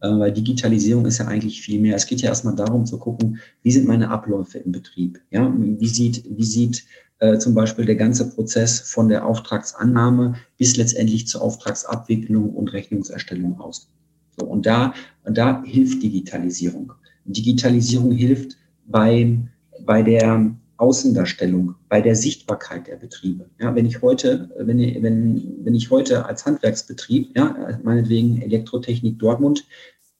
Äh, 0.00 0.18
weil 0.18 0.32
Digitalisierung 0.32 1.06
ist 1.06 1.18
ja 1.18 1.26
eigentlich 1.26 1.62
viel 1.62 1.80
mehr. 1.80 1.96
Es 1.96 2.06
geht 2.06 2.20
ja 2.20 2.28
erstmal 2.28 2.54
darum 2.54 2.86
zu 2.86 2.98
gucken, 2.98 3.40
wie 3.62 3.72
sind 3.72 3.88
meine 3.88 4.10
Abläufe 4.10 4.58
im 4.58 4.72
Betrieb? 4.72 5.20
Ja, 5.30 5.52
wie 5.56 5.88
sieht, 5.88 6.24
wie 6.28 6.44
sieht 6.44 6.84
äh, 7.18 7.38
zum 7.38 7.54
Beispiel 7.54 7.86
der 7.86 7.96
ganze 7.96 8.28
Prozess 8.30 8.80
von 8.80 9.08
der 9.08 9.26
Auftragsannahme 9.26 10.34
bis 10.58 10.76
letztendlich 10.76 11.26
zur 11.26 11.42
Auftragsabwicklung 11.42 12.50
und 12.50 12.72
Rechnungserstellung 12.72 13.58
aus? 13.58 13.90
So, 14.38 14.46
und 14.46 14.66
da, 14.66 14.94
da 15.24 15.62
hilft 15.64 16.02
Digitalisierung. 16.02 16.92
Digitalisierung 17.24 18.12
hilft 18.12 18.56
beim, 18.86 19.48
bei 19.86 20.02
der 20.02 20.54
Außendarstellung, 20.76 21.74
bei 21.88 22.00
der 22.00 22.16
Sichtbarkeit 22.16 22.86
der 22.86 22.96
Betriebe. 22.96 23.48
Ja, 23.60 23.74
wenn 23.74 23.86
ich 23.86 24.02
heute, 24.02 24.50
wenn, 24.58 24.78
wenn, 24.78 25.64
wenn 25.64 25.74
ich 25.74 25.90
heute 25.90 26.26
als 26.26 26.44
Handwerksbetrieb, 26.46 27.36
ja, 27.36 27.78
meinetwegen 27.82 28.42
Elektrotechnik 28.42 29.18
Dortmund, 29.18 29.66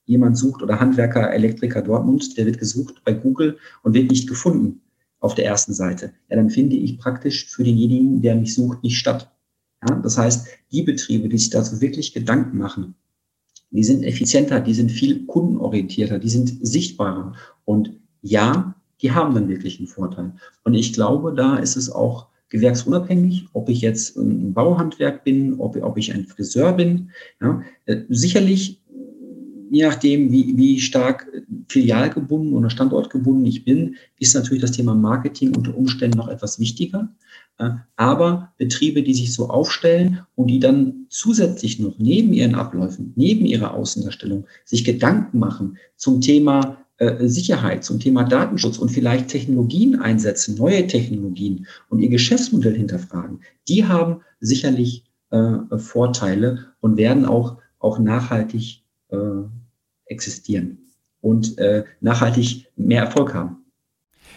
jemand 0.06 0.36
sucht 0.36 0.62
oder 0.62 0.80
Handwerker, 0.80 1.32
Elektriker 1.32 1.82
Dortmund, 1.82 2.36
der 2.36 2.46
wird 2.46 2.58
gesucht 2.58 3.02
bei 3.04 3.12
Google 3.12 3.58
und 3.82 3.94
wird 3.94 4.10
nicht 4.10 4.28
gefunden 4.28 4.80
auf 5.20 5.34
der 5.34 5.46
ersten 5.46 5.72
Seite. 5.72 6.12
Ja, 6.28 6.36
dann 6.36 6.50
finde 6.50 6.76
ich 6.76 6.98
praktisch 6.98 7.46
für 7.46 7.64
denjenigen, 7.64 8.20
der 8.20 8.34
mich 8.34 8.54
sucht, 8.54 8.82
nicht 8.82 8.98
statt. 8.98 9.30
Ja, 9.88 9.96
das 9.96 10.18
heißt, 10.18 10.46
die 10.70 10.82
Betriebe, 10.82 11.28
die 11.28 11.38
sich 11.38 11.50
dazu 11.50 11.80
wirklich 11.80 12.12
Gedanken 12.12 12.58
machen, 12.58 12.94
die 13.70 13.84
sind 13.84 14.04
effizienter, 14.04 14.60
die 14.60 14.74
sind 14.74 14.92
viel 14.92 15.26
kundenorientierter, 15.26 16.18
die 16.18 16.28
sind 16.28 16.64
sichtbarer. 16.64 17.34
Und 17.64 17.98
ja, 18.22 18.73
die 19.04 19.12
haben 19.12 19.34
dann 19.34 19.48
wirklich 19.48 19.78
einen 19.78 19.86
Vorteil. 19.86 20.32
Und 20.64 20.72
ich 20.72 20.94
glaube, 20.94 21.34
da 21.34 21.56
ist 21.56 21.76
es 21.76 21.92
auch 21.92 22.28
gewerksunabhängig, 22.48 23.48
ob 23.52 23.68
ich 23.68 23.82
jetzt 23.82 24.16
ein 24.16 24.54
Bauhandwerk 24.54 25.24
bin, 25.24 25.60
ob, 25.60 25.76
ob 25.76 25.98
ich 25.98 26.14
ein 26.14 26.26
Friseur 26.26 26.72
bin. 26.72 27.10
Ja, 27.38 27.60
äh, 27.84 27.98
sicherlich, 28.08 28.80
je 29.70 29.84
nachdem, 29.84 30.32
wie, 30.32 30.56
wie 30.56 30.80
stark 30.80 31.30
filialgebunden 31.68 32.54
oder 32.54 32.70
standortgebunden 32.70 33.44
ich 33.44 33.66
bin, 33.66 33.96
ist 34.18 34.34
natürlich 34.34 34.62
das 34.62 34.72
Thema 34.72 34.94
Marketing 34.94 35.54
unter 35.54 35.76
Umständen 35.76 36.16
noch 36.16 36.28
etwas 36.28 36.58
wichtiger. 36.58 37.10
Äh, 37.58 37.70
aber 37.96 38.54
Betriebe, 38.56 39.02
die 39.02 39.14
sich 39.14 39.34
so 39.34 39.50
aufstellen 39.50 40.20
und 40.34 40.46
die 40.46 40.60
dann 40.60 41.04
zusätzlich 41.10 41.78
noch 41.78 41.98
neben 41.98 42.32
ihren 42.32 42.54
Abläufen, 42.54 43.12
neben 43.16 43.44
ihrer 43.44 43.74
Außendarstellung 43.74 44.46
sich 44.64 44.82
Gedanken 44.82 45.38
machen 45.38 45.76
zum 45.96 46.22
Thema 46.22 46.78
äh, 46.78 46.83
Sicherheit, 46.98 47.82
zum 47.82 47.98
Thema 47.98 48.22
Datenschutz 48.22 48.78
und 48.78 48.88
vielleicht 48.88 49.28
Technologien 49.28 50.00
einsetzen, 50.00 50.56
neue 50.56 50.86
Technologien 50.86 51.66
und 51.88 51.98
ihr 51.98 52.08
Geschäftsmodell 52.08 52.76
hinterfragen, 52.76 53.40
die 53.68 53.84
haben 53.84 54.20
sicherlich 54.38 55.04
äh, 55.30 55.78
Vorteile 55.78 56.66
und 56.80 56.96
werden 56.96 57.24
auch, 57.26 57.58
auch 57.80 57.98
nachhaltig 57.98 58.84
äh, 59.08 59.16
existieren 60.06 60.78
und 61.20 61.58
äh, 61.58 61.84
nachhaltig 62.00 62.66
mehr 62.76 63.02
Erfolg 63.04 63.34
haben. 63.34 63.64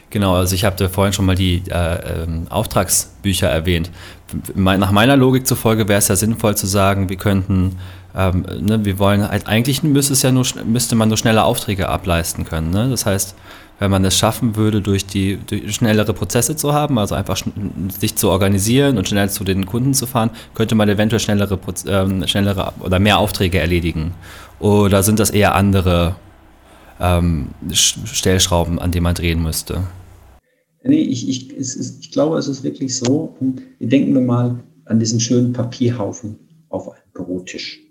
Genau, 0.09 0.35
also 0.35 0.55
ich 0.55 0.63
habe 0.63 0.87
vorhin 0.87 1.13
schon 1.13 1.25
mal 1.25 1.35
die 1.35 1.63
äh, 1.69 2.23
ähm, 2.23 2.47
Auftragsbücher 2.49 3.47
erwähnt. 3.47 3.91
Nach 4.55 4.91
meiner 4.91 5.17
Logik 5.17 5.45
zufolge 5.45 5.87
wäre 5.87 5.99
es 5.99 6.07
ja 6.07 6.15
sinnvoll 6.15 6.55
zu 6.55 6.65
sagen, 6.65 7.09
wir 7.09 7.17
könnten 7.17 7.77
ähm, 8.17 8.45
ne, 8.59 8.83
wir 8.83 8.97
wollen 8.97 9.27
halt, 9.27 9.47
eigentlich 9.47 9.83
müsste 9.83 10.13
es 10.13 10.23
ja 10.23 10.31
nur, 10.31 10.43
müsste 10.65 10.95
man 10.95 11.07
nur 11.07 11.17
schnelle 11.17 11.43
Aufträge 11.43 11.87
ableisten 11.87 12.45
können. 12.45 12.71
Ne? 12.71 12.89
Das 12.89 13.05
heißt, 13.05 13.35
wenn 13.79 13.91
man 13.91 14.03
es 14.05 14.17
schaffen 14.17 14.55
würde, 14.55 14.81
durch 14.81 15.05
die 15.05 15.37
durch 15.45 15.75
schnellere 15.75 16.11
Prozesse 16.13 16.55
zu 16.55 16.73
haben, 16.73 16.97
also 16.97 17.13
einfach 17.13 17.37
sich 17.99 18.15
zu 18.15 18.29
organisieren 18.29 18.97
und 18.97 19.07
schnell 19.07 19.29
zu 19.29 19.43
den 19.43 19.67
Kunden 19.67 19.93
zu 19.93 20.07
fahren, 20.07 20.31
könnte 20.55 20.73
man 20.73 20.89
eventuell 20.89 21.19
schnellere, 21.19 21.59
ähm, 21.87 22.27
schnellere 22.27 22.73
oder 22.79 22.97
mehr 22.97 23.19
Aufträge 23.19 23.59
erledigen. 23.59 24.15
Oder 24.59 25.03
sind 25.03 25.19
das 25.19 25.29
eher 25.29 25.53
andere 25.53 26.15
ähm, 26.99 27.49
Stellschrauben, 27.71 28.79
an 28.79 28.91
denen 28.91 29.03
man 29.03 29.13
drehen 29.13 29.43
müsste? 29.43 29.83
Nee, 30.83 31.01
ich, 31.01 31.29
ich, 31.29 31.51
ist, 31.51 31.99
ich 32.01 32.11
glaube, 32.11 32.39
es 32.39 32.47
ist 32.47 32.63
wirklich 32.63 32.97
so. 32.97 33.35
Denken 33.79 34.15
wir 34.15 34.21
mal 34.21 34.63
an 34.85 34.99
diesen 34.99 35.19
schönen 35.19 35.53
Papierhaufen 35.53 36.39
auf 36.69 36.89
einem 36.89 37.01
Bürotisch. 37.13 37.86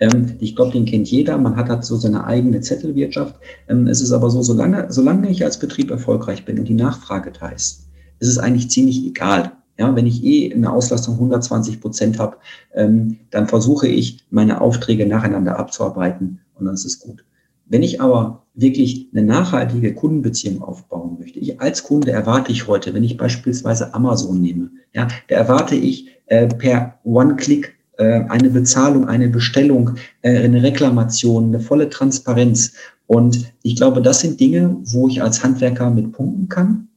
Ähm, 0.00 0.36
ich 0.40 0.56
glaube, 0.56 0.72
den 0.72 0.84
kennt 0.84 1.10
jeder. 1.10 1.38
Man 1.38 1.56
hat 1.56 1.68
halt 1.68 1.84
so 1.84 1.96
seine 1.96 2.24
eigene 2.24 2.60
Zettelwirtschaft. 2.60 3.36
Ähm, 3.68 3.86
es 3.86 4.00
ist 4.00 4.12
aber 4.12 4.30
so, 4.30 4.42
solange, 4.42 4.86
solange 4.90 5.30
ich 5.30 5.44
als 5.44 5.58
Betrieb 5.58 5.90
erfolgreich 5.90 6.44
bin 6.44 6.58
und 6.58 6.68
die 6.68 6.74
Nachfrage 6.74 7.32
da 7.32 7.48
ist, 7.48 7.88
ist 8.20 8.28
es 8.28 8.38
eigentlich 8.38 8.70
ziemlich 8.70 9.04
egal. 9.04 9.52
Ja, 9.76 9.94
wenn 9.96 10.06
ich 10.06 10.22
eh 10.22 10.54
eine 10.54 10.72
Auslastung 10.72 11.14
120 11.14 11.80
Prozent 11.80 12.18
habe, 12.18 12.36
ähm, 12.74 13.18
dann 13.30 13.48
versuche 13.48 13.88
ich, 13.88 14.24
meine 14.30 14.60
Aufträge 14.60 15.04
nacheinander 15.04 15.58
abzuarbeiten 15.58 16.40
und 16.54 16.66
dann 16.66 16.74
ist 16.74 16.84
es 16.84 17.00
gut. 17.00 17.24
Wenn 17.66 17.82
ich 17.82 18.00
aber 18.00 18.44
wirklich 18.54 19.08
eine 19.12 19.24
nachhaltige 19.24 19.94
Kundenbeziehung 19.94 20.62
aufbauen 20.62 21.16
möchte, 21.18 21.38
ich 21.38 21.60
als 21.60 21.82
Kunde 21.82 22.12
erwarte 22.12 22.52
ich 22.52 22.68
heute, 22.68 22.94
wenn 22.94 23.02
ich 23.02 23.16
beispielsweise 23.16 23.94
Amazon 23.94 24.40
nehme, 24.40 24.70
ja, 24.92 25.08
da 25.28 25.34
erwarte 25.34 25.74
ich 25.74 26.08
äh, 26.26 26.46
per 26.46 27.00
One-Click 27.04 27.73
eine 28.02 28.50
Bezahlung, 28.50 29.06
eine 29.06 29.28
Bestellung, 29.28 29.96
äh, 30.22 30.38
eine 30.38 30.62
Reklamation, 30.62 31.46
eine 31.46 31.60
volle 31.60 31.90
Transparenz. 31.90 32.72
Und 33.06 33.52
ich 33.62 33.76
glaube, 33.76 34.02
das 34.02 34.20
sind 34.20 34.40
Dinge, 34.40 34.76
wo 34.84 35.08
ich 35.08 35.22
als 35.22 35.44
Handwerker 35.44 35.90
mit 35.90 36.12
punkten 36.12 36.48
kann. 36.48 36.88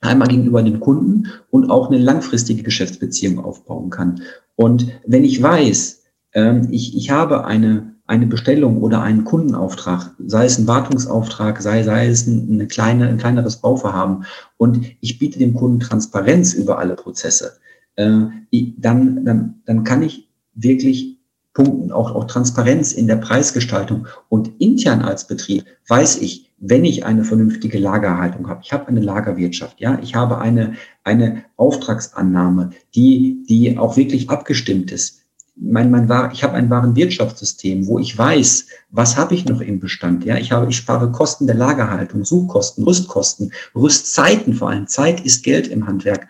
Einmal 0.00 0.28
gegenüber 0.28 0.62
dem 0.62 0.80
Kunden 0.80 1.28
und 1.50 1.70
auch 1.70 1.88
eine 1.88 1.98
langfristige 1.98 2.62
Geschäftsbeziehung 2.62 3.42
aufbauen 3.42 3.90
kann. 3.90 4.20
Und 4.54 4.86
wenn 5.06 5.24
ich 5.24 5.42
weiß, 5.42 6.02
ähm, 6.34 6.68
ich, 6.70 6.96
ich 6.96 7.10
habe 7.10 7.46
eine, 7.46 7.94
eine 8.06 8.26
Bestellung 8.26 8.82
oder 8.82 9.00
einen 9.00 9.24
Kundenauftrag, 9.24 10.14
sei 10.26 10.44
es 10.44 10.58
ein 10.58 10.66
Wartungsauftrag, 10.66 11.62
sei, 11.62 11.82
sei 11.82 12.06
es 12.08 12.26
ein, 12.26 12.48
eine 12.52 12.66
kleine, 12.66 13.08
ein 13.08 13.16
kleineres 13.16 13.56
Bauvorhaben 13.56 14.24
und 14.58 14.84
ich 15.00 15.18
biete 15.18 15.38
dem 15.38 15.54
Kunden 15.54 15.80
Transparenz 15.80 16.52
über 16.52 16.78
alle 16.78 16.96
Prozesse, 16.96 17.52
äh, 17.56 17.63
dann, 17.96 19.24
dann, 19.24 19.62
dann 19.64 19.84
kann 19.84 20.02
ich 20.02 20.28
wirklich 20.54 21.14
punkten, 21.54 21.92
auch, 21.92 22.14
auch 22.14 22.24
Transparenz 22.24 22.92
in 22.92 23.06
der 23.06 23.16
Preisgestaltung. 23.16 24.06
Und 24.28 24.50
intern 24.60 25.02
als 25.02 25.26
Betrieb 25.26 25.64
weiß 25.88 26.20
ich, 26.20 26.50
wenn 26.58 26.84
ich 26.84 27.04
eine 27.04 27.24
vernünftige 27.24 27.78
Lagerhaltung 27.78 28.48
habe, 28.48 28.60
ich 28.62 28.72
habe 28.72 28.88
eine 28.88 29.00
Lagerwirtschaft, 29.00 29.80
ja, 29.80 29.98
ich 30.02 30.14
habe 30.14 30.38
eine, 30.38 30.74
eine 31.04 31.44
Auftragsannahme, 31.56 32.70
die, 32.94 33.44
die 33.48 33.78
auch 33.78 33.96
wirklich 33.96 34.30
abgestimmt 34.30 34.90
ist. 34.90 35.20
Mein, 35.56 35.92
mein, 35.92 36.08
ich 36.32 36.42
habe 36.42 36.54
ein 36.54 36.68
Warenwirtschaftssystem, 36.68 37.86
wo 37.86 38.00
ich 38.00 38.18
weiß, 38.18 38.66
was 38.90 39.16
habe 39.16 39.34
ich 39.34 39.44
noch 39.44 39.60
im 39.60 39.78
Bestand. 39.78 40.24
Ja, 40.24 40.36
ich 40.36 40.50
habe, 40.50 40.68
ich 40.68 40.76
spare 40.76 41.12
Kosten 41.12 41.46
der 41.46 41.54
Lagerhaltung, 41.54 42.24
Suchkosten, 42.24 42.82
Rüstkosten, 42.82 43.52
Rüstzeiten 43.72 44.54
vor 44.54 44.70
allem. 44.70 44.88
Zeit 44.88 45.20
ist 45.20 45.44
Geld 45.44 45.68
im 45.68 45.86
Handwerk. 45.86 46.26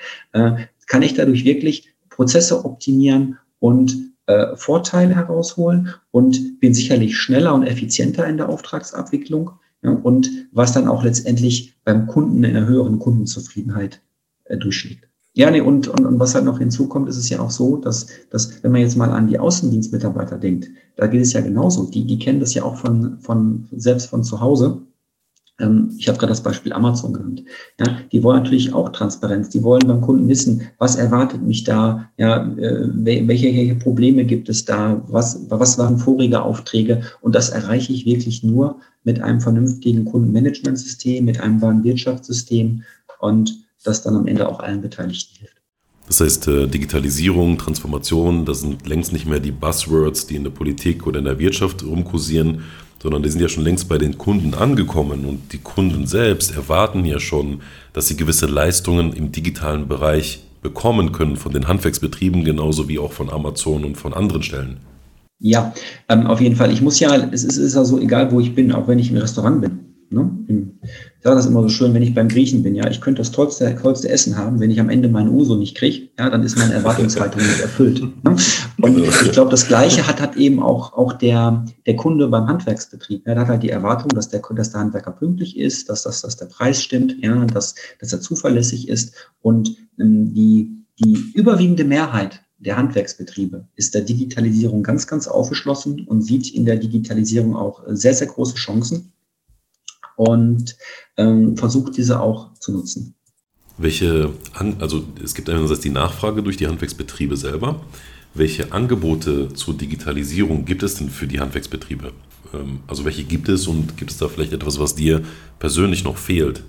Kann 0.86 1.02
ich 1.02 1.14
dadurch 1.14 1.44
wirklich 1.44 1.94
Prozesse 2.10 2.64
optimieren 2.64 3.38
und 3.58 4.14
äh, 4.26 4.56
Vorteile 4.56 5.14
herausholen 5.14 5.90
und 6.10 6.60
bin 6.60 6.74
sicherlich 6.74 7.16
schneller 7.16 7.54
und 7.54 7.64
effizienter 7.64 8.26
in 8.26 8.36
der 8.36 8.48
Auftragsabwicklung 8.48 9.50
ja, 9.82 9.90
und 9.90 10.30
was 10.52 10.72
dann 10.72 10.88
auch 10.88 11.04
letztendlich 11.04 11.74
beim 11.84 12.06
Kunden 12.06 12.42
in 12.44 12.56
einer 12.56 12.66
höheren 12.66 12.98
Kundenzufriedenheit 12.98 14.00
äh, 14.44 14.56
durchschlägt. 14.56 15.08
Ja, 15.36 15.50
nee, 15.50 15.60
und, 15.60 15.88
und, 15.88 16.06
und 16.06 16.20
was 16.20 16.34
halt 16.34 16.44
noch 16.44 16.60
hinzukommt, 16.60 17.08
ist 17.08 17.16
es 17.16 17.28
ja 17.28 17.40
auch 17.40 17.50
so, 17.50 17.76
dass, 17.76 18.06
dass 18.30 18.62
wenn 18.62 18.70
man 18.70 18.82
jetzt 18.82 18.96
mal 18.96 19.10
an 19.10 19.26
die 19.26 19.38
Außendienstmitarbeiter 19.38 20.38
denkt, 20.38 20.70
da 20.96 21.08
geht 21.08 21.22
es 21.22 21.32
ja 21.32 21.40
genauso. 21.40 21.90
Die, 21.90 22.06
die 22.06 22.20
kennen 22.20 22.38
das 22.38 22.54
ja 22.54 22.62
auch 22.62 22.76
von, 22.76 23.18
von 23.18 23.66
selbst 23.72 24.06
von 24.06 24.22
zu 24.22 24.40
Hause 24.40 24.82
ich 25.96 26.08
habe 26.08 26.18
gerade 26.18 26.32
das 26.32 26.42
Beispiel 26.42 26.73
Amazon 26.73 27.12
genannt. 27.12 27.44
Ja, 27.78 27.99
die 28.11 28.23
wollen 28.25 28.42
natürlich 28.42 28.75
auch 28.75 28.88
Transparenz. 28.88 29.50
Die 29.50 29.62
wollen 29.62 29.87
beim 29.87 30.00
Kunden 30.00 30.28
wissen, 30.28 30.62
was 30.78 30.96
erwartet 30.96 31.42
mich 31.42 31.62
da, 31.62 32.11
ja, 32.16 32.44
äh, 32.56 32.88
welche, 32.92 33.54
welche 33.54 33.76
Probleme 33.76 34.25
gibt 34.25 34.49
es 34.49 34.64
da, 34.64 35.00
was, 35.06 35.46
was 35.49 35.78
waren 35.78 35.99
vorige 35.99 36.42
Aufträge. 36.42 37.02
Und 37.20 37.37
das 37.37 37.50
erreiche 37.50 37.92
ich 37.92 38.04
wirklich 38.04 38.42
nur 38.42 38.80
mit 39.04 39.20
einem 39.23 39.40
vernünftigen 39.40 40.04
Kundenmanagementsystem, 40.04 41.25
mit 41.25 41.40
einem 41.40 41.62
Warenwirtschaftssystem. 41.62 42.82
Und 43.20 43.64
das 43.84 44.02
dann 44.02 44.16
am 44.16 44.26
Ende 44.26 44.49
auch 44.49 44.58
allen 44.58 44.80
Beteiligten 44.80 45.37
hilft. 45.38 45.54
Das 46.06 46.20
heißt, 46.20 46.49
äh, 46.49 46.66
Digitalisierung, 46.66 47.56
Transformation, 47.58 48.44
das 48.44 48.61
sind 48.61 48.87
längst 48.87 49.12
nicht 49.12 49.26
mehr 49.26 49.40
die 49.40 49.52
Buzzwords, 49.52 50.26
die 50.26 50.37
in 50.37 50.44
der 50.44 50.50
Politik 50.50 51.06
oder 51.06 51.20
in 51.20 51.25
der 51.25 51.38
Wirtschaft 51.38 51.82
rumkursieren, 51.84 52.62
sondern 53.04 53.23
die 53.23 53.28
sind 53.28 53.42
ja 53.42 53.50
schon 53.50 53.64
längst 53.64 53.87
bei 53.87 53.99
den 53.99 54.16
Kunden 54.16 54.54
angekommen 54.54 55.26
und 55.26 55.52
die 55.52 55.58
Kunden 55.58 56.06
selbst 56.06 56.56
erwarten 56.56 57.04
ja 57.04 57.20
schon, 57.20 57.61
dass 57.92 58.08
sie 58.08 58.16
gewisse 58.16 58.46
Leistungen 58.46 59.12
im 59.12 59.30
digitalen 59.30 59.87
Bereich 59.87 60.42
bekommen 60.62 61.12
können 61.12 61.37
von 61.37 61.52
den 61.52 61.68
Handwerksbetrieben 61.68 62.44
genauso 62.44 62.88
wie 62.88 62.99
auch 62.99 63.12
von 63.12 63.28
Amazon 63.28 63.84
und 63.84 63.99
von 63.99 64.14
anderen 64.14 64.42
Stellen. 64.42 64.78
Ja, 65.38 65.75
ähm, 66.08 66.26
auf 66.26 66.40
jeden 66.40 66.56
Fall. 66.56 66.73
Ich 66.73 66.80
muss 66.80 66.99
ja, 66.99 67.14
es 67.30 67.44
ist, 67.44 67.58
ist 67.58 67.75
ja 67.75 67.84
so, 67.84 68.00
egal 68.00 68.32
wo 68.32 68.40
ich 68.40 68.54
bin, 68.54 68.73
auch 68.73 68.88
wenn 68.88 68.99
ich 68.99 69.11
im 69.11 69.18
Restaurant 69.18 69.61
bin. 69.61 69.83
Ne? 70.14 70.30
Ich 70.49 71.23
sage 71.23 71.37
das 71.37 71.47
immer 71.47 71.62
so 71.62 71.68
schön, 71.68 71.92
wenn 71.92 72.02
ich 72.02 72.14
beim 72.14 72.28
Griechen 72.28 72.62
bin, 72.62 72.75
ja, 72.75 72.88
ich 72.88 73.00
könnte 73.00 73.21
das 73.21 73.33
tollste, 73.33 73.75
tollste 73.76 74.09
Essen 74.09 74.37
haben, 74.37 74.61
wenn 74.61 74.71
ich 74.71 74.80
am 74.80 74.88
Ende 74.88 75.09
meinen 75.09 75.28
Uso 75.28 75.56
nicht 75.56 75.76
kriege, 75.76 76.09
ja, 76.18 76.30
dann 76.30 76.42
ist 76.42 76.56
meine 76.56 76.75
Erwartungshaltung 76.75 77.42
nicht 77.47 77.61
erfüllt. 77.61 78.00
Ne? 78.00 78.37
Und 78.80 78.99
ich 78.99 79.33
glaube, 79.33 79.50
das 79.50 79.66
Gleiche 79.66 80.06
hat, 80.06 80.21
hat 80.21 80.37
eben 80.37 80.62
auch, 80.62 80.92
auch 80.92 81.12
der, 81.12 81.64
der 81.87 81.97
Kunde 81.97 82.28
beim 82.28 82.47
Handwerksbetrieb. 82.47 83.26
Ja, 83.26 83.35
der 83.35 83.42
hat 83.42 83.49
halt 83.49 83.62
die 83.62 83.71
Erwartung, 83.71 84.11
dass 84.11 84.28
der, 84.28 84.40
dass 84.54 84.71
der 84.71 84.80
Handwerker 84.80 85.12
pünktlich 85.12 85.59
ist, 85.59 85.88
dass, 85.88 86.02
dass, 86.04 86.23
dass 86.23 86.37
der 86.37 86.47
Preis 86.47 86.83
stimmt, 86.83 87.16
ja, 87.23 87.44
dass, 87.47 87.75
dass 88.00 88.12
er 88.12 88.21
zuverlässig 88.21 88.88
ist 88.88 89.14
und 89.42 89.76
ähm, 89.99 90.33
die, 90.33 90.71
die 91.04 91.18
überwiegende 91.35 91.85
Mehrheit 91.85 92.40
der 92.59 92.76
Handwerksbetriebe 92.76 93.68
ist 93.76 93.94
der 93.94 94.02
Digitalisierung 94.02 94.83
ganz, 94.83 95.06
ganz 95.06 95.28
aufgeschlossen 95.28 96.06
und 96.06 96.23
sieht 96.23 96.54
in 96.54 96.64
der 96.64 96.76
Digitalisierung 96.76 97.56
auch 97.56 97.83
sehr, 97.88 98.14
sehr 98.14 98.28
große 98.28 98.54
Chancen 98.54 99.12
und 100.16 100.76
ähm, 101.16 101.56
versucht 101.56 101.97
diese 101.97 102.21
auch 102.21 102.54
zu 102.54 102.73
nutzen. 102.73 103.14
Welche, 103.76 104.30
also 104.78 105.02
es 105.23 105.35
gibt 105.35 105.50
einerseits 105.50 105.80
die 105.80 105.90
Nachfrage 105.90 106.42
durch 106.42 106.56
die 106.56 106.68
Handwerksbetriebe 106.68 107.37
selber. 107.37 107.80
Welche 108.33 108.73
Angebote 108.73 109.52
zur 109.52 109.75
Digitalisierung 109.75 110.64
gibt 110.64 110.83
es 110.83 110.97
denn 110.97 111.11
für 111.11 111.26
die 111.26 111.40
Handwerksbetriebe? 111.40 112.12
Ähm, 112.52 112.80
also 112.87 113.04
welche 113.04 113.25
gibt 113.25 113.49
es 113.49 113.66
und 113.66 113.97
gibt 113.97 114.11
es 114.11 114.18
da 114.18 114.28
vielleicht 114.28 114.52
etwas, 114.52 114.78
was 114.78 114.94
dir 114.94 115.23
persönlich 115.59 116.04
noch 116.04 116.16
fehlt? 116.16 116.62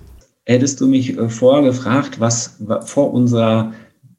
Hättest 0.44 0.80
du 0.80 0.86
mich 0.86 1.16
äh, 1.16 1.28
vorher 1.28 1.62
gefragt, 1.62 2.20
was 2.20 2.58
vor 2.84 3.12
unserer 3.12 3.72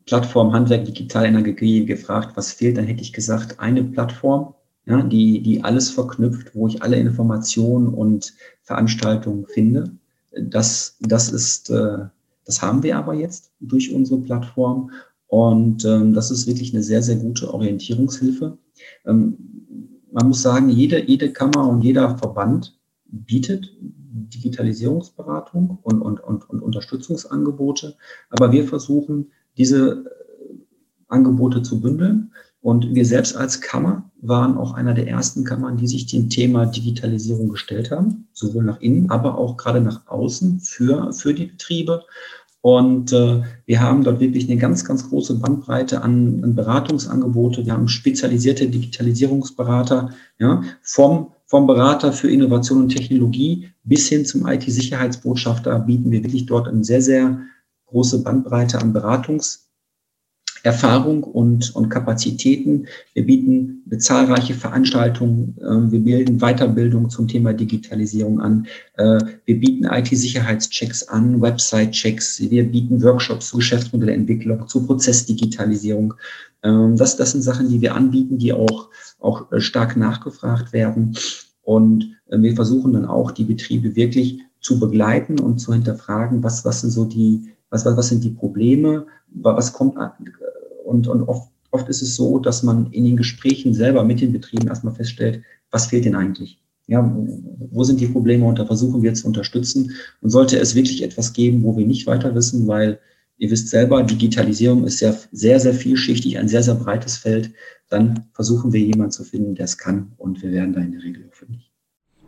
Plattform 0.05 0.53
Handwerk 0.53 0.85
Digital 0.85 1.25
Energie 1.25 1.85
gefragt, 1.85 2.35
was 2.35 2.53
fehlt, 2.53 2.77
dann 2.77 2.85
hätte 2.85 3.01
ich 3.01 3.11
gesagt, 3.11 3.59
eine 3.59 3.83
Plattform, 3.83 4.53
ja, 4.87 5.01
die, 5.03 5.41
die 5.41 5.63
alles 5.63 5.89
verknüpft, 5.89 6.55
wo 6.55 6.67
ich 6.67 6.81
alle 6.81 6.97
Informationen 6.97 7.89
und 7.89 8.33
Veranstaltungen 8.63 9.45
finde. 9.45 9.91
Das, 10.39 10.97
das 11.01 11.29
ist, 11.29 11.69
äh, 11.69 12.05
das 12.45 12.61
haben 12.61 12.83
wir 12.83 12.97
aber 12.97 13.13
jetzt 13.13 13.51
durch 13.59 13.93
unsere 13.93 14.21
Plattform. 14.21 14.91
Und 15.27 15.83
ähm, 15.83 16.13
das 16.13 16.31
ist 16.31 16.47
wirklich 16.47 16.73
eine 16.73 16.83
sehr, 16.83 17.03
sehr 17.03 17.17
gute 17.17 17.53
Orientierungshilfe. 17.53 18.57
Ähm, 19.05 19.37
man 20.11 20.29
muss 20.29 20.41
sagen, 20.41 20.69
jede, 20.69 21.03
jede 21.03 21.33
Kammer 21.33 21.67
und 21.67 21.81
jeder 21.81 22.17
Verband 22.17 22.79
bietet 23.05 23.69
Digitalisierungsberatung 23.81 25.79
und, 25.83 26.01
und, 26.01 26.21
und, 26.21 26.49
und 26.49 26.61
Unterstützungsangebote. 26.61 27.97
Aber 28.29 28.53
wir 28.53 28.63
versuchen, 28.63 29.31
diese 29.57 29.89
äh, 29.89 30.55
Angebote 31.09 31.61
zu 31.61 31.81
bündeln. 31.81 32.31
Und 32.61 32.95
wir 32.95 33.05
selbst 33.05 33.35
als 33.35 33.61
Kammer 33.61 34.09
waren 34.21 34.57
auch 34.57 34.73
einer 34.73 34.93
der 34.93 35.07
ersten 35.07 35.43
Kammern, 35.43 35.77
die 35.77 35.87
sich 35.87 36.07
dem 36.07 36.29
Thema 36.29 36.65
Digitalisierung 36.65 37.49
gestellt 37.49 37.91
haben, 37.91 38.27
sowohl 38.33 38.63
nach 38.63 38.81
innen, 38.81 39.09
aber 39.09 39.37
auch 39.37 39.57
gerade 39.57 39.79
nach 39.79 40.07
außen 40.07 40.59
für, 40.59 41.13
für 41.13 41.33
die 41.33 41.45
Betriebe. 41.45 42.03
Und 42.61 43.13
äh, 43.13 43.43
wir 43.65 43.81
haben 43.81 44.03
dort 44.03 44.19
wirklich 44.19 44.49
eine 44.49 44.59
ganz, 44.59 44.83
ganz 44.83 45.07
große 45.07 45.35
Bandbreite 45.35 46.01
an, 46.01 46.43
an 46.43 46.55
Beratungsangebote. 46.55 47.65
Wir 47.65 47.73
haben 47.73 47.87
spezialisierte 47.87 48.67
Digitalisierungsberater, 48.67 50.09
ja, 50.39 50.63
vom, 50.81 51.31
vom 51.45 51.67
Berater 51.67 52.11
für 52.11 52.29
Innovation 52.29 52.83
und 52.83 52.89
Technologie 52.89 53.69
bis 53.83 54.09
hin 54.09 54.25
zum 54.25 54.45
IT-Sicherheitsbotschafter 54.47 55.79
bieten 55.79 56.11
wir 56.11 56.23
wirklich 56.23 56.45
dort 56.45 56.67
eine 56.67 56.83
sehr, 56.83 57.01
sehr 57.01 57.39
große 57.85 58.23
Bandbreite 58.23 58.79
an 58.79 58.91
Beratungserfahrung 60.63 61.23
und, 61.23 61.75
und 61.75 61.89
Kapazitäten. 61.89 62.87
Wir 63.13 63.25
bieten 63.25 63.83
zahlreiche 63.99 64.53
Veranstaltungen, 64.53 65.55
äh, 65.59 65.91
wir 65.91 65.99
bilden 65.99 66.39
Weiterbildung 66.39 67.09
zum 67.09 67.27
Thema 67.27 67.53
Digitalisierung 67.53 68.41
an, 68.41 68.67
äh, 68.97 69.19
wir 69.45 69.59
bieten 69.59 69.85
IT-Sicherheitschecks 69.85 71.03
an, 71.07 71.41
Website-Checks, 71.41 72.49
wir 72.49 72.63
bieten 72.63 73.01
Workshops 73.01 73.49
zu 73.49 73.57
Geschäftsmodellentwicklung, 73.57 74.67
zu 74.67 74.85
Prozessdigitalisierung. 74.85 76.13
Ähm, 76.63 76.95
das, 76.97 77.17
das 77.17 77.31
sind 77.31 77.41
Sachen, 77.41 77.69
die 77.69 77.81
wir 77.81 77.95
anbieten, 77.95 78.37
die 78.37 78.53
auch, 78.53 78.89
auch 79.19 79.51
äh, 79.51 79.59
stark 79.59 79.97
nachgefragt 79.97 80.73
werden. 80.73 81.17
Und 81.63 82.15
wir 82.29 82.55
versuchen 82.55 82.93
dann 82.93 83.05
auch, 83.05 83.31
die 83.31 83.43
Betriebe 83.43 83.97
wirklich 83.97 84.39
zu 84.61 84.79
begleiten 84.79 85.37
und 85.39 85.59
zu 85.59 85.73
hinterfragen, 85.73 86.41
was, 86.41 86.63
was 86.63 86.79
sind 86.79 86.91
so 86.91 87.03
die, 87.03 87.51
was, 87.69 87.85
was, 87.85 87.97
was 87.97 88.07
sind 88.07 88.23
die 88.23 88.29
Probleme, 88.29 89.05
was 89.41 89.73
kommt 89.73 89.95
und, 90.83 91.07
und 91.07 91.23
oft, 91.23 91.49
oft 91.71 91.89
ist 91.89 92.01
es 92.01 92.15
so, 92.15 92.39
dass 92.39 92.63
man 92.63 92.91
in 92.91 93.05
den 93.05 93.17
Gesprächen 93.17 93.73
selber 93.73 94.03
mit 94.03 94.21
den 94.21 94.33
Betrieben 94.33 94.67
erstmal 94.67 94.93
feststellt, 94.93 95.43
was 95.71 95.87
fehlt 95.87 96.05
denn 96.05 96.15
eigentlich? 96.15 96.61
Ja, 96.87 97.13
wo 97.71 97.83
sind 97.83 97.99
die 97.99 98.07
Probleme 98.07 98.45
und 98.45 98.57
da 98.57 98.65
versuchen 98.65 99.01
wir 99.01 99.13
zu 99.13 99.27
unterstützen. 99.27 99.91
Und 100.21 100.29
sollte 100.29 100.57
es 100.57 100.73
wirklich 100.73 101.03
etwas 101.03 101.33
geben, 101.33 101.63
wo 101.63 101.75
wir 101.75 101.85
nicht 101.85 102.07
weiter 102.07 102.33
wissen, 102.33 102.65
weil 102.67 102.99
ihr 103.37 103.51
wisst 103.51 103.69
selber, 103.69 104.03
Digitalisierung 104.03 104.85
ist 104.85 104.99
sehr, 104.99 105.15
sehr, 105.31 105.59
sehr 105.59 105.73
vielschichtig, 105.73 106.37
ein 106.37 106.47
sehr, 106.47 106.63
sehr 106.63 106.75
breites 106.75 107.17
Feld, 107.17 107.51
dann 107.89 108.25
versuchen 108.33 108.71
wir 108.73 108.79
jemanden 108.79 109.11
zu 109.11 109.23
finden, 109.23 109.55
der 109.55 109.65
es 109.65 109.77
kann 109.77 110.13
und 110.17 110.41
wir 110.41 110.51
werden 110.51 110.73
da 110.73 110.81
in 110.81 110.93
der 110.93 111.03
Regel 111.03 111.27
auch 111.29 111.35
fündig. 111.35 111.66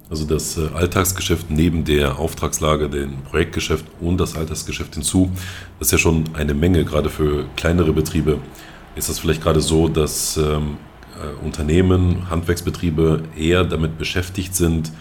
Also 0.09 0.25
das 0.25 0.57
äh, 0.57 0.67
Alltagsgeschäft 0.73 1.51
neben 1.51 1.85
der 1.85 2.17
Auftragslage, 2.17 2.89
dem 2.89 3.17
Projektgeschäft 3.29 3.85
und 4.01 4.17
das 4.17 4.35
Alltagsgeschäft 4.35 4.95
hinzu, 4.95 5.31
das 5.77 5.89
ist 5.89 5.91
ja 5.91 5.97
schon 5.99 6.23
eine 6.33 6.55
Menge, 6.55 6.83
gerade 6.83 7.09
für 7.09 7.45
kleinere 7.55 7.93
Betriebe. 7.93 8.39
Ist 8.95 9.07
das 9.07 9.19
vielleicht 9.19 9.43
gerade 9.43 9.61
so, 9.61 9.87
dass 9.87 10.35
ähm, 10.37 10.77
äh, 11.15 11.45
Unternehmen, 11.45 12.27
Handwerksbetriebe 12.29 13.21
eher 13.37 13.63
damit 13.63 13.99
beschäftigt 13.99 14.55
sind, 14.55 14.91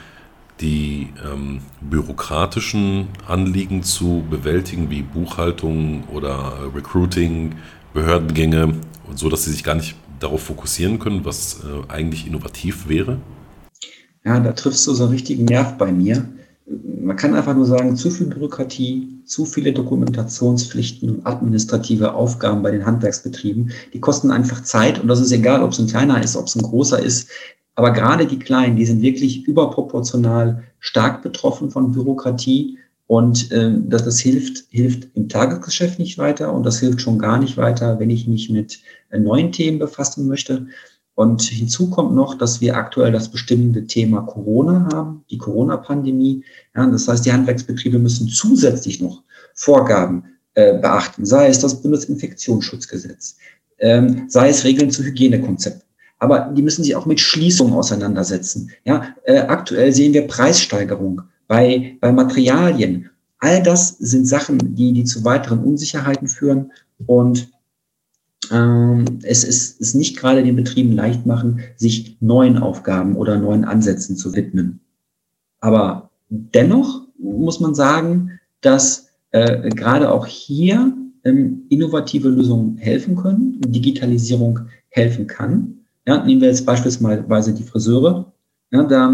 die 0.60 1.14
ähm, 1.24 1.60
bürokratischen 1.80 3.08
Anliegen 3.26 3.82
zu 3.82 4.24
bewältigen, 4.28 4.90
wie 4.90 5.02
Buchhaltung 5.02 6.04
oder 6.08 6.52
äh, 6.60 6.76
Recruiting, 6.76 7.54
Behördengänge, 7.94 8.74
so 9.14 9.30
dass 9.30 9.44
sie 9.44 9.52
sich 9.52 9.64
gar 9.64 9.74
nicht 9.74 9.96
darauf 10.20 10.42
fokussieren 10.42 10.98
können, 10.98 11.24
was 11.24 11.60
äh, 11.60 11.90
eigentlich 11.90 12.26
innovativ 12.26 12.88
wäre? 12.88 13.18
Ja, 14.24 14.40
da 14.40 14.52
triffst 14.52 14.86
du 14.86 14.94
so 14.94 15.04
einen 15.04 15.12
richtigen 15.12 15.44
Nerv 15.44 15.78
bei 15.78 15.92
mir. 15.92 16.24
Man 16.66 17.16
kann 17.16 17.34
einfach 17.34 17.54
nur 17.54 17.64
sagen, 17.64 17.96
zu 17.96 18.10
viel 18.10 18.26
Bürokratie, 18.26 19.08
zu 19.24 19.46
viele 19.46 19.72
Dokumentationspflichten 19.72 21.10
und 21.10 21.26
administrative 21.26 22.12
Aufgaben 22.12 22.62
bei 22.62 22.70
den 22.70 22.84
Handwerksbetrieben, 22.84 23.72
die 23.94 24.00
kosten 24.00 24.30
einfach 24.30 24.62
Zeit 24.62 25.00
und 25.00 25.08
das 25.08 25.20
ist 25.20 25.32
egal, 25.32 25.62
ob 25.62 25.72
es 25.72 25.78
ein 25.78 25.86
kleiner 25.86 26.22
ist, 26.22 26.36
ob 26.36 26.46
es 26.46 26.56
ein 26.56 26.62
großer 26.62 27.00
ist. 27.00 27.30
Aber 27.74 27.92
gerade 27.92 28.26
die 28.26 28.38
Kleinen, 28.38 28.76
die 28.76 28.84
sind 28.84 29.02
wirklich 29.02 29.46
überproportional 29.46 30.64
stark 30.80 31.22
betroffen 31.22 31.70
von 31.70 31.92
Bürokratie 31.92 32.76
und 33.06 33.50
äh, 33.52 33.72
das, 33.86 34.04
das 34.04 34.18
hilft, 34.18 34.64
hilft 34.70 35.08
im 35.14 35.28
Tagesgeschäft 35.28 35.98
nicht 35.98 36.18
weiter 36.18 36.52
und 36.52 36.64
das 36.64 36.80
hilft 36.80 37.00
schon 37.00 37.18
gar 37.18 37.38
nicht 37.38 37.56
weiter, 37.56 37.98
wenn 37.98 38.10
ich 38.10 38.28
mich 38.28 38.50
mit 38.50 38.80
äh, 39.10 39.18
neuen 39.18 39.50
Themen 39.52 39.78
befassen 39.78 40.28
möchte. 40.28 40.66
Und 41.18 41.42
hinzu 41.42 41.90
kommt 41.90 42.14
noch, 42.14 42.38
dass 42.38 42.60
wir 42.60 42.76
aktuell 42.76 43.10
das 43.10 43.28
bestimmende 43.28 43.88
Thema 43.88 44.20
Corona 44.20 44.88
haben, 44.92 45.24
die 45.32 45.36
Corona-Pandemie. 45.36 46.44
Ja, 46.76 46.86
das 46.86 47.08
heißt, 47.08 47.26
die 47.26 47.32
Handwerksbetriebe 47.32 47.98
müssen 47.98 48.28
zusätzlich 48.28 49.00
noch 49.00 49.24
Vorgaben 49.52 50.22
äh, 50.54 50.78
beachten, 50.78 51.26
sei 51.26 51.48
es 51.48 51.58
das 51.58 51.82
Bundesinfektionsschutzgesetz, 51.82 53.36
ähm, 53.80 54.26
sei 54.28 54.50
es 54.50 54.62
Regeln 54.62 54.92
zu 54.92 55.02
Hygienekonzepten. 55.02 55.82
Aber 56.20 56.52
die 56.56 56.62
müssen 56.62 56.84
sich 56.84 56.94
auch 56.94 57.06
mit 57.06 57.18
Schließungen 57.18 57.74
auseinandersetzen. 57.74 58.70
Ja, 58.84 59.16
äh, 59.24 59.38
aktuell 59.38 59.92
sehen 59.92 60.14
wir 60.14 60.28
Preissteigerung 60.28 61.22
bei, 61.48 61.96
bei 62.00 62.12
Materialien. 62.12 63.10
All 63.40 63.60
das 63.60 63.98
sind 63.98 64.26
Sachen, 64.26 64.76
die, 64.76 64.92
die 64.92 65.02
zu 65.02 65.24
weiteren 65.24 65.64
Unsicherheiten 65.64 66.28
führen. 66.28 66.70
Und 67.06 67.50
ähm, 68.50 69.18
es 69.22 69.44
ist, 69.44 69.80
ist 69.80 69.94
nicht 69.94 70.16
gerade 70.16 70.42
den 70.42 70.56
Betrieben 70.56 70.92
leicht 70.92 71.26
machen, 71.26 71.60
sich 71.76 72.16
neuen 72.20 72.58
Aufgaben 72.58 73.16
oder 73.16 73.36
neuen 73.38 73.64
Ansätzen 73.64 74.16
zu 74.16 74.34
widmen. 74.34 74.80
Aber 75.60 76.10
dennoch 76.28 77.02
muss 77.18 77.60
man 77.60 77.74
sagen, 77.74 78.38
dass 78.60 79.08
äh, 79.30 79.68
gerade 79.70 80.10
auch 80.10 80.26
hier 80.26 80.92
ähm, 81.24 81.64
innovative 81.68 82.28
Lösungen 82.28 82.76
helfen 82.78 83.16
können, 83.16 83.60
Digitalisierung 83.60 84.60
helfen 84.90 85.26
kann. 85.26 85.78
Ja, 86.06 86.24
nehmen 86.24 86.40
wir 86.40 86.48
jetzt 86.48 86.64
beispielsweise 86.64 87.52
die 87.52 87.62
Friseure. 87.62 88.32
Ja, 88.70 88.84
da, 88.84 89.12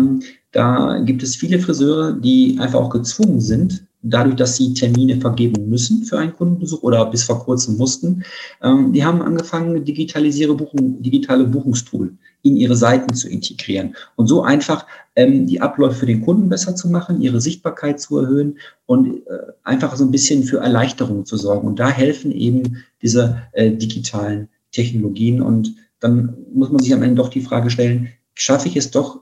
da 0.53 0.99
gibt 1.01 1.23
es 1.23 1.37
viele 1.37 1.59
Friseure, 1.59 2.13
die 2.13 2.57
einfach 2.61 2.81
auch 2.81 2.91
gezwungen 2.91 3.41
sind, 3.41 3.87
dadurch, 4.05 4.37
dass 4.37 4.57
sie 4.57 4.75
Termine 4.75 5.21
vergeben 5.21 5.69
müssen 5.69 6.05
für 6.05 6.19
einen 6.19 6.35
Kundenbesuch 6.35 6.83
oder 6.83 7.07
bis 7.07 7.25
vor 7.25 7.43
kurzem 7.43 7.77
mussten. 7.77 8.23
Ähm, 8.63 8.93
die 8.93 9.05
haben 9.05 9.23
angefangen, 9.23 9.85
digitalisiere 9.85 10.55
Buchung, 10.55 11.03
digitale 11.03 11.45
Buchungstool 11.45 12.13
in 12.43 12.57
ihre 12.57 12.77
Seiten 12.77 13.15
zu 13.15 13.29
integrieren 13.29 13.97
und 14.17 14.27
so 14.27 14.43
einfach 14.43 14.87
ähm, 15.17 15.47
die 15.47 15.61
Abläufe 15.61 16.01
für 16.01 16.07
den 16.07 16.23
Kunden 16.23 16.49
besser 16.49 16.77
zu 16.77 16.89
machen, 16.91 17.23
ihre 17.23 17.41
Sichtbarkeit 17.41 17.99
zu 18.01 18.19
erhöhen 18.19 18.59
und 18.87 19.27
äh, 19.27 19.53
einfach 19.63 19.97
so 19.97 20.05
ein 20.05 20.11
bisschen 20.11 20.45
für 20.45 20.59
Erleichterung 20.59 21.25
zu 21.25 21.37
sorgen. 21.39 21.67
Und 21.67 21.79
da 21.79 21.89
helfen 21.89 22.31
eben 22.33 22.85
diese 23.01 23.43
äh, 23.53 23.71
digitalen 23.71 24.49
Technologien. 24.73 25.41
Und 25.41 25.75
dann 26.01 26.37
muss 26.53 26.71
man 26.71 26.83
sich 26.83 26.93
am 26.93 27.03
Ende 27.03 27.17
doch 27.17 27.31
die 27.31 27.41
Frage 27.41 27.71
stellen, 27.71 28.09
schaffe 28.35 28.69
ich 28.69 28.77
es 28.77 28.91
doch 28.91 29.21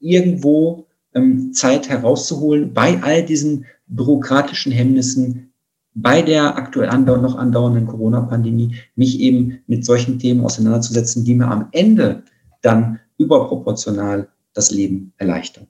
irgendwo 0.00 0.86
ähm, 1.14 1.52
Zeit 1.52 1.88
herauszuholen 1.88 2.72
bei 2.72 3.02
all 3.02 3.24
diesen 3.24 3.66
bürokratischen 3.96 4.72
Hemmnissen, 4.72 5.52
bei 5.94 6.22
der 6.22 6.56
aktuell 6.56 6.88
andauer, 6.88 7.18
noch 7.18 7.36
andauernden 7.36 7.86
Corona-Pandemie, 7.86 8.76
mich 8.96 9.20
eben 9.20 9.60
mit 9.66 9.84
solchen 9.84 10.18
Themen 10.18 10.44
auseinanderzusetzen, 10.44 11.24
die 11.24 11.34
mir 11.34 11.48
am 11.48 11.68
Ende 11.70 12.24
dann 12.62 12.98
überproportional 13.16 14.28
das 14.54 14.70
Leben 14.70 15.12
erleichtern. 15.18 15.66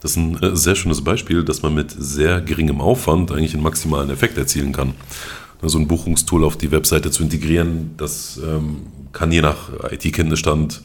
Das 0.00 0.12
ist 0.12 0.16
ein 0.16 0.40
äh, 0.42 0.56
sehr 0.56 0.76
schönes 0.76 1.02
Beispiel, 1.02 1.44
dass 1.44 1.62
man 1.62 1.74
mit 1.74 1.90
sehr 1.90 2.40
geringem 2.40 2.80
Aufwand 2.80 3.32
eigentlich 3.32 3.54
einen 3.54 3.62
maximalen 3.62 4.10
Effekt 4.10 4.38
erzielen 4.38 4.72
kann. 4.72 4.94
So 5.60 5.78
ein 5.78 5.88
Buchungstool 5.88 6.44
auf 6.44 6.56
die 6.56 6.70
Webseite 6.70 7.10
zu 7.10 7.24
integrieren, 7.24 7.90
das 7.96 8.40
ähm, 8.44 8.82
kann 9.12 9.32
je 9.32 9.40
nach 9.40 9.70
IT-Kenntnisstand 9.90 10.82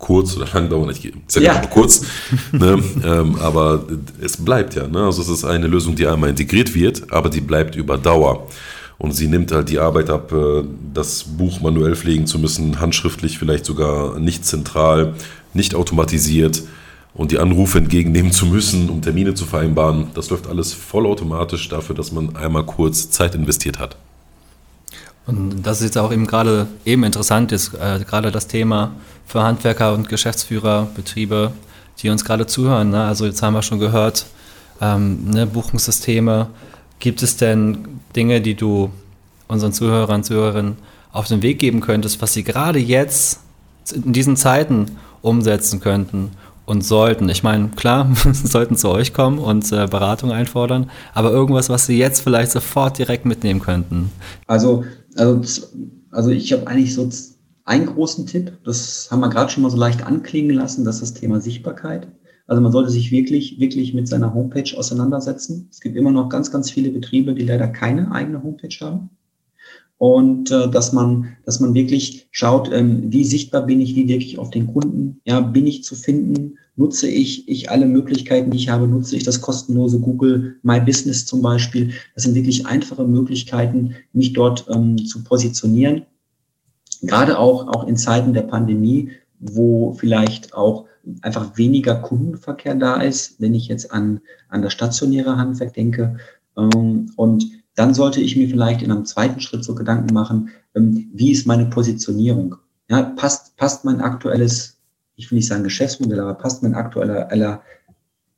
kurz 0.00 0.36
oder 0.36 0.48
lang 0.52 0.68
dauern. 0.68 0.90
Ich 0.90 1.12
sage 1.28 1.46
ja. 1.46 1.60
kurz, 1.66 2.02
ne? 2.50 2.82
ähm, 3.04 3.36
aber 3.36 3.84
es 4.20 4.36
bleibt 4.38 4.74
ja. 4.74 4.88
Ne? 4.88 5.04
Also 5.04 5.22
es 5.22 5.28
ist 5.28 5.44
eine 5.44 5.68
Lösung, 5.68 5.94
die 5.94 6.06
einmal 6.08 6.30
integriert 6.30 6.74
wird, 6.74 7.12
aber 7.12 7.28
die 7.30 7.40
bleibt 7.40 7.76
über 7.76 7.96
Dauer. 7.96 8.48
Und 8.98 9.12
sie 9.12 9.28
nimmt 9.28 9.52
halt 9.52 9.68
die 9.68 9.78
Arbeit 9.78 10.10
ab, 10.10 10.32
äh, 10.32 10.64
das 10.92 11.24
Buch 11.24 11.60
manuell 11.60 11.94
pflegen 11.94 12.26
zu 12.26 12.38
müssen, 12.38 12.80
handschriftlich 12.80 13.38
vielleicht 13.38 13.64
sogar 13.64 14.18
nicht 14.18 14.44
zentral, 14.44 15.14
nicht 15.54 15.74
automatisiert 15.74 16.62
und 17.14 17.30
die 17.30 17.38
Anrufe 17.38 17.78
entgegennehmen 17.78 18.32
zu 18.32 18.46
müssen, 18.46 18.88
um 18.88 19.02
Termine 19.02 19.34
zu 19.34 19.44
vereinbaren. 19.44 20.08
Das 20.14 20.30
läuft 20.30 20.46
alles 20.46 20.72
vollautomatisch 20.72 21.68
dafür, 21.68 21.94
dass 21.94 22.10
man 22.12 22.36
einmal 22.36 22.64
kurz 22.64 23.10
Zeit 23.10 23.34
investiert 23.34 23.78
hat. 23.78 23.96
Und 25.26 25.62
das 25.62 25.78
ist 25.78 25.84
jetzt 25.84 25.98
auch 25.98 26.12
eben 26.12 26.26
gerade 26.26 26.66
eben 26.84 27.04
interessant 27.04 27.52
ist, 27.52 27.74
äh, 27.74 28.00
gerade 28.06 28.30
das 28.30 28.46
Thema 28.46 28.92
für 29.30 29.42
Handwerker 29.42 29.94
und 29.94 30.08
Geschäftsführer, 30.08 30.88
Betriebe, 30.94 31.52
die 32.00 32.10
uns 32.10 32.24
gerade 32.24 32.46
zuhören. 32.46 32.90
Ne? 32.90 33.04
Also 33.04 33.26
jetzt 33.26 33.42
haben 33.42 33.54
wir 33.54 33.62
schon 33.62 33.78
gehört, 33.78 34.26
ähm, 34.80 35.30
ne, 35.30 35.46
Buchungssysteme, 35.46 36.48
Gibt 37.00 37.22
es 37.22 37.38
denn 37.38 37.78
Dinge, 38.14 38.42
die 38.42 38.54
du 38.54 38.90
unseren 39.48 39.72
Zuhörern 39.72 40.22
Zuhörerinnen 40.22 40.76
auf 41.12 41.26
den 41.26 41.42
Weg 41.42 41.58
geben 41.58 41.80
könntest, 41.80 42.20
was 42.20 42.34
sie 42.34 42.44
gerade 42.44 42.78
jetzt 42.78 43.40
in 43.92 44.12
diesen 44.12 44.36
Zeiten 44.36 44.98
umsetzen 45.22 45.80
könnten 45.80 46.32
und 46.66 46.84
sollten? 46.84 47.30
Ich 47.30 47.42
meine, 47.42 47.70
klar, 47.70 48.14
sollten 48.32 48.76
zu 48.76 48.90
euch 48.90 49.14
kommen 49.14 49.38
und 49.38 49.72
äh, 49.72 49.86
Beratung 49.86 50.30
einfordern, 50.30 50.90
aber 51.14 51.30
irgendwas, 51.30 51.70
was 51.70 51.86
sie 51.86 51.96
jetzt 51.96 52.20
vielleicht 52.20 52.52
sofort 52.52 52.98
direkt 52.98 53.24
mitnehmen 53.24 53.60
könnten. 53.60 54.12
Also, 54.46 54.84
also, 55.16 55.40
also 56.10 56.28
ich 56.28 56.52
habe 56.52 56.66
eigentlich 56.66 56.94
so 56.94 57.08
einen 57.64 57.86
großen 57.86 58.26
Tipp, 58.26 58.58
das 58.64 59.08
haben 59.10 59.20
wir 59.20 59.28
gerade 59.28 59.50
schon 59.50 59.62
mal 59.62 59.70
so 59.70 59.76
leicht 59.76 60.04
anklingen 60.04 60.56
lassen, 60.56 60.84
das 60.84 60.96
ist 60.96 61.02
das 61.02 61.20
Thema 61.20 61.40
Sichtbarkeit. 61.40 62.08
Also 62.46 62.60
man 62.60 62.72
sollte 62.72 62.90
sich 62.90 63.12
wirklich, 63.12 63.60
wirklich 63.60 63.94
mit 63.94 64.08
seiner 64.08 64.34
Homepage 64.34 64.76
auseinandersetzen. 64.76 65.68
Es 65.70 65.80
gibt 65.80 65.96
immer 65.96 66.10
noch 66.10 66.28
ganz, 66.28 66.50
ganz 66.50 66.68
viele 66.68 66.90
Betriebe, 66.90 67.32
die 67.32 67.44
leider 67.44 67.68
keine 67.68 68.10
eigene 68.10 68.42
Homepage 68.42 68.74
haben. 68.80 69.10
Und 69.98 70.50
äh, 70.50 70.68
dass 70.68 70.92
man, 70.92 71.36
dass 71.44 71.60
man 71.60 71.74
wirklich 71.74 72.26
schaut, 72.30 72.72
ähm, 72.72 73.12
wie 73.12 73.24
sichtbar 73.24 73.66
bin 73.66 73.80
ich, 73.80 73.94
wie 73.94 74.08
wirklich 74.08 74.38
auf 74.38 74.50
den 74.50 74.66
Kunden, 74.66 75.20
ja, 75.26 75.40
bin 75.40 75.66
ich 75.66 75.84
zu 75.84 75.94
finden, 75.94 76.56
nutze 76.74 77.06
ich, 77.06 77.46
ich 77.48 77.70
alle 77.70 77.86
Möglichkeiten, 77.86 78.50
die 78.50 78.56
ich 78.56 78.68
habe, 78.70 78.88
nutze 78.88 79.14
ich 79.14 79.22
das 79.22 79.42
kostenlose 79.42 80.00
Google 80.00 80.56
My 80.62 80.80
Business 80.80 81.26
zum 81.26 81.42
Beispiel. 81.42 81.92
Das 82.14 82.24
sind 82.24 82.34
wirklich 82.34 82.66
einfache 82.66 83.06
Möglichkeiten, 83.06 83.94
mich 84.12 84.32
dort 84.32 84.66
ähm, 84.74 84.98
zu 85.06 85.22
positionieren. 85.22 86.06
Gerade 87.02 87.38
auch, 87.38 87.68
auch 87.68 87.86
in 87.86 87.96
Zeiten 87.96 88.34
der 88.34 88.42
Pandemie, 88.42 89.10
wo 89.38 89.94
vielleicht 89.94 90.54
auch 90.54 90.86
einfach 91.22 91.56
weniger 91.56 91.94
Kundenverkehr 91.96 92.74
da 92.74 93.00
ist, 93.00 93.40
wenn 93.40 93.54
ich 93.54 93.68
jetzt 93.68 93.92
an, 93.92 94.20
an 94.48 94.62
das 94.62 94.72
stationäre 94.72 95.36
Handwerk 95.36 95.72
denke. 95.74 96.18
Ähm, 96.56 97.10
und 97.16 97.46
dann 97.74 97.94
sollte 97.94 98.20
ich 98.20 98.36
mir 98.36 98.48
vielleicht 98.48 98.82
in 98.82 98.92
einem 98.92 99.06
zweiten 99.06 99.40
Schritt 99.40 99.64
so 99.64 99.74
Gedanken 99.74 100.12
machen, 100.12 100.50
ähm, 100.74 101.10
wie 101.14 101.32
ist 101.32 101.46
meine 101.46 101.66
Positionierung? 101.66 102.56
Ja, 102.90 103.02
passt, 103.02 103.56
passt 103.56 103.84
mein 103.84 104.00
aktuelles, 104.00 104.76
ich 105.16 105.30
will 105.30 105.36
nicht 105.36 105.48
sagen 105.48 105.64
Geschäftsmodell, 105.64 106.20
aber 106.20 106.34
passt 106.34 106.62
mein 106.62 106.74
aktueller 106.74 107.62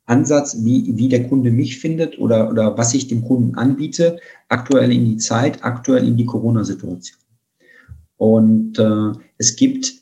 Ansatz, 0.05 0.57
wie, 0.63 0.95
wie 0.97 1.09
der 1.09 1.27
Kunde 1.27 1.49
mich 1.49 1.79
findet 1.79 2.19
oder, 2.19 2.49
oder 2.49 2.77
was 2.77 2.93
ich 2.93 3.07
dem 3.07 3.23
Kunden 3.23 3.55
anbiete, 3.55 4.19
aktuell 4.49 4.91
in 4.91 5.05
die 5.05 5.17
Zeit, 5.17 5.63
aktuell 5.63 6.07
in 6.07 6.17
die 6.17 6.25
Corona-Situation. 6.25 7.22
Und 8.23 8.79
äh, 8.79 9.11
es 9.37 9.57
gibt 9.57 9.95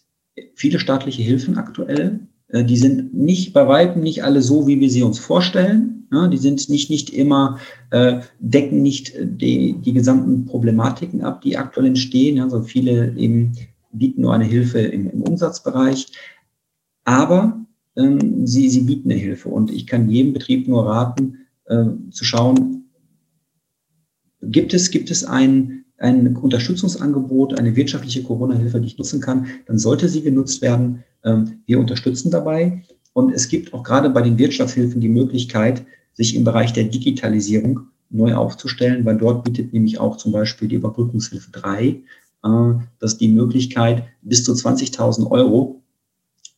viele 0.54 0.78
staatliche 0.78 1.24
Hilfen 1.24 1.58
aktuell, 1.58 2.20
äh, 2.50 2.64
die 2.64 2.78
sind 2.78 3.16
nicht 3.16 3.52
bei 3.52 3.68
weitem 3.68 4.04
nicht 4.04 4.24
alle 4.24 4.44
so, 4.44 4.68
wie 4.68 4.80
wir 4.80 4.92
sie 4.92 5.02
uns 5.02 5.18
vorstellen. 5.18 6.08
Ja, 6.12 6.28
die 6.28 6.38
sind 6.38 6.70
nicht, 6.70 6.92
nicht 6.92 7.10
immer, 7.10 7.58
äh, 7.90 8.20
decken 8.38 8.84
nicht 8.84 9.16
die, 9.20 9.74
die 9.74 9.94
gesamten 9.94 10.46
Problematiken 10.46 11.24
ab, 11.24 11.42
die 11.42 11.58
aktuell 11.58 11.88
entstehen. 11.88 12.40
Also 12.40 12.62
viele 12.62 13.18
eben 13.18 13.54
bieten 13.92 14.22
nur 14.22 14.36
eine 14.36 14.46
Hilfe 14.46 14.82
im, 14.82 15.10
im 15.10 15.24
Umsatzbereich. 15.24 16.06
Aber 17.06 17.66
ähm, 17.96 18.46
sie, 18.46 18.70
sie 18.70 18.82
bieten 18.82 19.10
eine 19.10 19.20
Hilfe. 19.20 19.50
Und 19.50 19.72
ich 19.72 19.88
kann 19.88 20.12
jedem 20.12 20.34
Betrieb 20.34 20.68
nur 20.68 20.86
raten, 20.86 21.40
äh, 21.66 21.86
zu 22.12 22.24
schauen, 22.24 22.86
gibt 24.44 24.76
es, 24.76 24.92
gibt 24.92 25.10
es 25.10 25.24
ein, 25.24 25.86
ein 26.02 26.36
Unterstützungsangebot, 26.36 27.58
eine 27.58 27.76
wirtschaftliche 27.76 28.24
Corona-Hilfe, 28.24 28.82
die 28.82 28.88
ich 28.88 28.98
nutzen 28.98 29.22
kann, 29.22 29.48
dann 29.68 29.78
sollte 29.78 30.10
sie 30.10 30.22
genutzt 30.22 30.62
werden. 30.62 31.04
Ähm, 31.24 31.62
wir 31.68 31.80
unterstützen 31.80 32.32
dabei. 32.32 32.84
Und 33.14 33.32
es 33.32 33.50
gibt 33.50 33.74
auch 33.74 33.84
gerade 33.84 34.10
bei 34.10 34.22
den 34.22 34.38
Wirtschaftshilfen 34.38 35.02
die 35.02 35.10
Möglichkeit, 35.10 35.86
sich 36.14 36.36
im 36.36 36.44
Bereich 36.44 36.74
der 36.74 36.86
Digitalisierung 36.86 37.82
neu 38.10 38.34
aufzustellen, 38.36 39.06
weil 39.06 39.18
dort 39.18 39.44
bietet 39.44 39.74
nämlich 39.74 40.00
auch 40.00 40.18
zum 40.18 40.32
Beispiel 40.32 40.68
die 40.68 40.76
Überbrückungshilfe 40.76 41.52
3, 41.52 41.86
äh, 41.86 42.00
dass 43.00 43.18
die 43.18 43.28
Möglichkeit, 43.28 44.04
bis 44.22 44.44
zu 44.44 44.54
20.000 44.54 45.30
Euro 45.30 45.82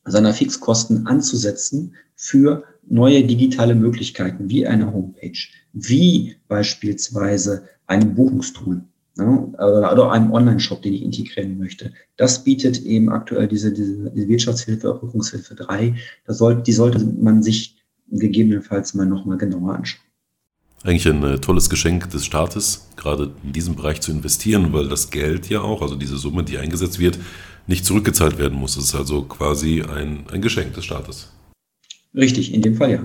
seiner 0.06 0.32
Fixkosten 0.32 1.06
anzusetzen 1.06 1.94
für 2.16 2.64
neue 2.86 3.24
digitale 3.24 3.74
Möglichkeiten, 3.74 4.48
wie 4.48 4.66
eine 4.66 4.92
Homepage, 4.92 5.38
wie 5.72 6.36
beispielsweise 6.48 7.64
ein 7.86 8.14
Buchungstool 8.14 8.82
ne, 9.16 9.52
oder 9.56 10.12
einem 10.12 10.32
Online-Shop, 10.32 10.82
den 10.82 10.94
ich 10.94 11.02
integrieren 11.02 11.58
möchte. 11.58 11.92
Das 12.16 12.44
bietet 12.44 12.82
eben 12.82 13.10
aktuell 13.10 13.48
diese, 13.48 13.72
diese, 13.72 14.10
diese 14.10 14.28
Wirtschaftshilfe, 14.28 15.02
Rückungshilfe 15.02 15.54
3. 15.54 15.94
Das 16.26 16.38
soll, 16.38 16.62
die 16.62 16.72
sollte 16.72 17.04
man 17.04 17.42
sich 17.42 17.76
gegebenenfalls 18.10 18.94
mal 18.94 19.06
nochmal 19.06 19.38
genauer 19.38 19.74
anschauen. 19.74 20.04
Eigentlich 20.82 21.08
ein 21.08 21.22
äh, 21.22 21.38
tolles 21.38 21.70
Geschenk 21.70 22.10
des 22.10 22.26
Staates, 22.26 22.88
gerade 22.96 23.32
in 23.42 23.52
diesem 23.54 23.74
Bereich 23.74 24.02
zu 24.02 24.12
investieren, 24.12 24.72
weil 24.74 24.88
das 24.88 25.10
Geld 25.10 25.48
ja 25.48 25.62
auch, 25.62 25.80
also 25.80 25.96
diese 25.96 26.18
Summe, 26.18 26.44
die 26.44 26.58
eingesetzt 26.58 26.98
wird, 26.98 27.18
nicht 27.66 27.86
zurückgezahlt 27.86 28.38
werden 28.38 28.58
muss. 28.58 28.76
Es 28.76 28.84
ist 28.84 28.94
also 28.94 29.22
quasi 29.22 29.82
ein, 29.82 30.24
ein 30.30 30.42
Geschenk 30.42 30.74
des 30.74 30.84
Staates. 30.84 31.30
Richtig, 32.14 32.52
in 32.52 32.60
dem 32.60 32.76
Fall 32.76 32.90
ja. 32.90 33.04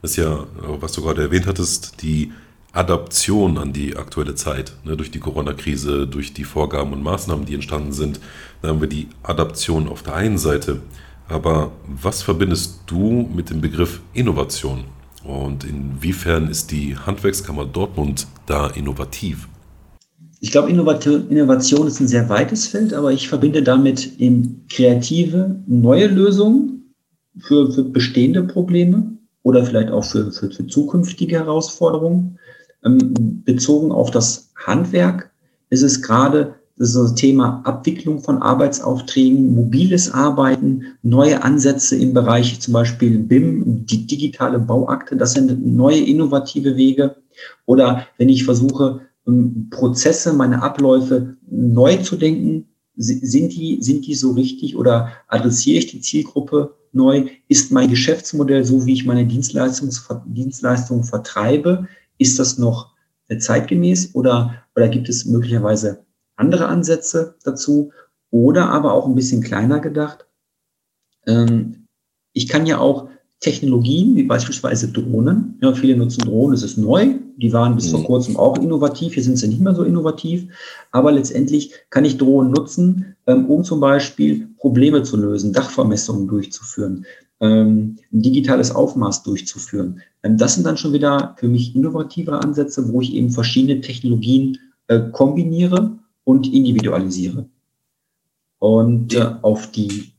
Das 0.00 0.12
ist 0.12 0.16
ja, 0.16 0.46
was 0.80 0.92
du 0.92 1.02
gerade 1.02 1.22
erwähnt 1.22 1.46
hattest, 1.46 2.02
die 2.02 2.32
Adaption 2.72 3.58
an 3.58 3.72
die 3.72 3.96
aktuelle 3.96 4.34
Zeit. 4.34 4.72
Ne, 4.84 4.96
durch 4.96 5.10
die 5.10 5.20
Corona-Krise, 5.20 6.06
durch 6.06 6.32
die 6.32 6.44
Vorgaben 6.44 6.92
und 6.92 7.02
Maßnahmen, 7.02 7.46
die 7.46 7.54
entstanden 7.54 7.92
sind, 7.92 8.20
da 8.62 8.68
haben 8.68 8.80
wir 8.80 8.88
die 8.88 9.08
Adaption 9.22 9.88
auf 9.88 10.02
der 10.02 10.14
einen 10.14 10.38
Seite. 10.38 10.80
Aber 11.28 11.72
was 11.86 12.22
verbindest 12.22 12.80
du 12.86 13.28
mit 13.34 13.50
dem 13.50 13.60
Begriff 13.60 14.00
Innovation? 14.14 14.84
Und 15.24 15.64
inwiefern 15.64 16.48
ist 16.48 16.70
die 16.70 16.96
Handwerkskammer 16.96 17.66
Dortmund 17.66 18.26
da 18.46 18.68
innovativ? 18.68 19.48
Ich 20.40 20.52
glaube, 20.52 20.70
Innovation 20.70 21.86
ist 21.86 22.00
ein 22.00 22.06
sehr 22.08 22.28
weites 22.28 22.68
Feld, 22.68 22.94
aber 22.94 23.12
ich 23.12 23.28
verbinde 23.28 23.62
damit 23.62 24.18
eben 24.20 24.64
kreative, 24.70 25.60
neue 25.66 26.06
Lösungen 26.06 26.94
für, 27.40 27.72
für 27.72 27.82
bestehende 27.82 28.44
Probleme 28.44 29.18
oder 29.42 29.64
vielleicht 29.64 29.90
auch 29.90 30.04
für, 30.04 30.30
für, 30.30 30.50
für 30.50 30.66
zukünftige 30.66 31.36
Herausforderungen. 31.36 32.38
Ähm, 32.84 33.42
bezogen 33.44 33.92
auf 33.92 34.10
das 34.10 34.50
Handwerk 34.56 35.30
ist 35.70 35.82
es 35.82 36.02
gerade 36.02 36.54
Das 36.76 36.92
das 36.92 37.14
Thema 37.16 37.60
Abwicklung 37.64 38.20
von 38.20 38.40
Arbeitsaufträgen, 38.40 39.52
mobiles 39.52 40.12
Arbeiten, 40.12 40.84
neue 41.02 41.42
Ansätze 41.42 41.96
im 41.96 42.14
Bereich 42.14 42.60
zum 42.60 42.72
Beispiel 42.72 43.18
BIM, 43.18 43.84
die 43.84 44.06
digitale 44.06 44.60
Bauakte. 44.60 45.16
Das 45.16 45.32
sind 45.32 45.66
neue 45.66 45.98
innovative 45.98 46.76
Wege. 46.76 47.16
Oder 47.66 48.06
wenn 48.16 48.28
ich 48.28 48.44
versuche, 48.44 49.00
ähm, 49.26 49.68
Prozesse, 49.70 50.32
meine 50.32 50.62
Abläufe 50.62 51.36
neu 51.50 51.96
zu 51.96 52.16
denken, 52.16 52.68
sind 53.00 53.52
die, 53.52 53.78
sind 53.80 54.06
die 54.06 54.14
so 54.14 54.32
richtig 54.32 54.76
oder 54.76 55.12
adressiere 55.28 55.78
ich 55.78 55.86
die 55.86 56.00
Zielgruppe 56.00 56.74
neu? 56.92 57.26
Ist 57.46 57.70
mein 57.70 57.88
Geschäftsmodell 57.88 58.64
so, 58.64 58.86
wie 58.86 58.94
ich 58.94 59.04
meine 59.04 59.24
Dienstleistung, 59.24 59.90
Dienstleistungen 60.26 61.04
vertreibe? 61.04 61.86
Ist 62.18 62.38
das 62.38 62.58
noch 62.58 62.94
äh, 63.28 63.38
zeitgemäß 63.38 64.14
oder, 64.14 64.62
oder 64.76 64.88
gibt 64.88 65.08
es 65.08 65.24
möglicherweise 65.24 66.04
andere 66.36 66.66
Ansätze 66.66 67.36
dazu? 67.44 67.92
Oder 68.30 68.68
aber 68.70 68.92
auch 68.92 69.06
ein 69.06 69.14
bisschen 69.14 69.42
kleiner 69.42 69.80
gedacht. 69.80 70.26
Ähm, 71.26 71.86
ich 72.32 72.48
kann 72.48 72.66
ja 72.66 72.78
auch 72.78 73.08
Technologien 73.40 74.16
wie 74.16 74.24
beispielsweise 74.24 74.88
Drohnen. 74.88 75.58
Ja, 75.62 75.72
viele 75.72 75.96
nutzen 75.96 76.24
Drohnen, 76.24 76.54
es 76.54 76.62
ist 76.62 76.76
neu. 76.76 77.14
Die 77.36 77.52
waren 77.52 77.76
bis 77.76 77.90
vor 77.90 78.00
mhm. 78.00 78.04
kurzem 78.04 78.36
auch 78.36 78.58
innovativ. 78.58 79.14
Hier 79.14 79.22
sind 79.22 79.36
sie 79.36 79.46
nicht 79.46 79.60
mehr 79.60 79.74
so 79.74 79.84
innovativ. 79.84 80.48
Aber 80.90 81.12
letztendlich 81.12 81.72
kann 81.90 82.04
ich 82.04 82.18
Drohnen 82.18 82.50
nutzen, 82.50 83.16
ähm, 83.26 83.46
um 83.46 83.62
zum 83.62 83.78
Beispiel 83.78 84.48
Probleme 84.58 85.04
zu 85.04 85.16
lösen, 85.16 85.52
Dachvermessungen 85.52 86.26
durchzuführen, 86.26 87.06
ein 87.40 87.98
digitales 88.10 88.74
Aufmaß 88.74 89.22
durchzuführen. 89.22 90.02
Ähm, 90.22 90.36
das 90.36 90.54
sind 90.54 90.66
dann 90.66 90.76
schon 90.76 90.92
wieder 90.92 91.36
für 91.38 91.48
mich 91.48 91.74
innovative 91.74 92.32
Ansätze, 92.32 92.92
wo 92.92 93.00
ich 93.00 93.14
eben 93.14 93.30
verschiedene 93.30 93.80
Technologien 93.80 94.58
äh, 94.88 95.00
kombiniere 95.12 95.98
und 96.24 96.52
individualisiere. 96.52 97.46
Und 98.58 99.14
äh, 99.14 99.34
auf 99.42 99.70
die 99.70 100.12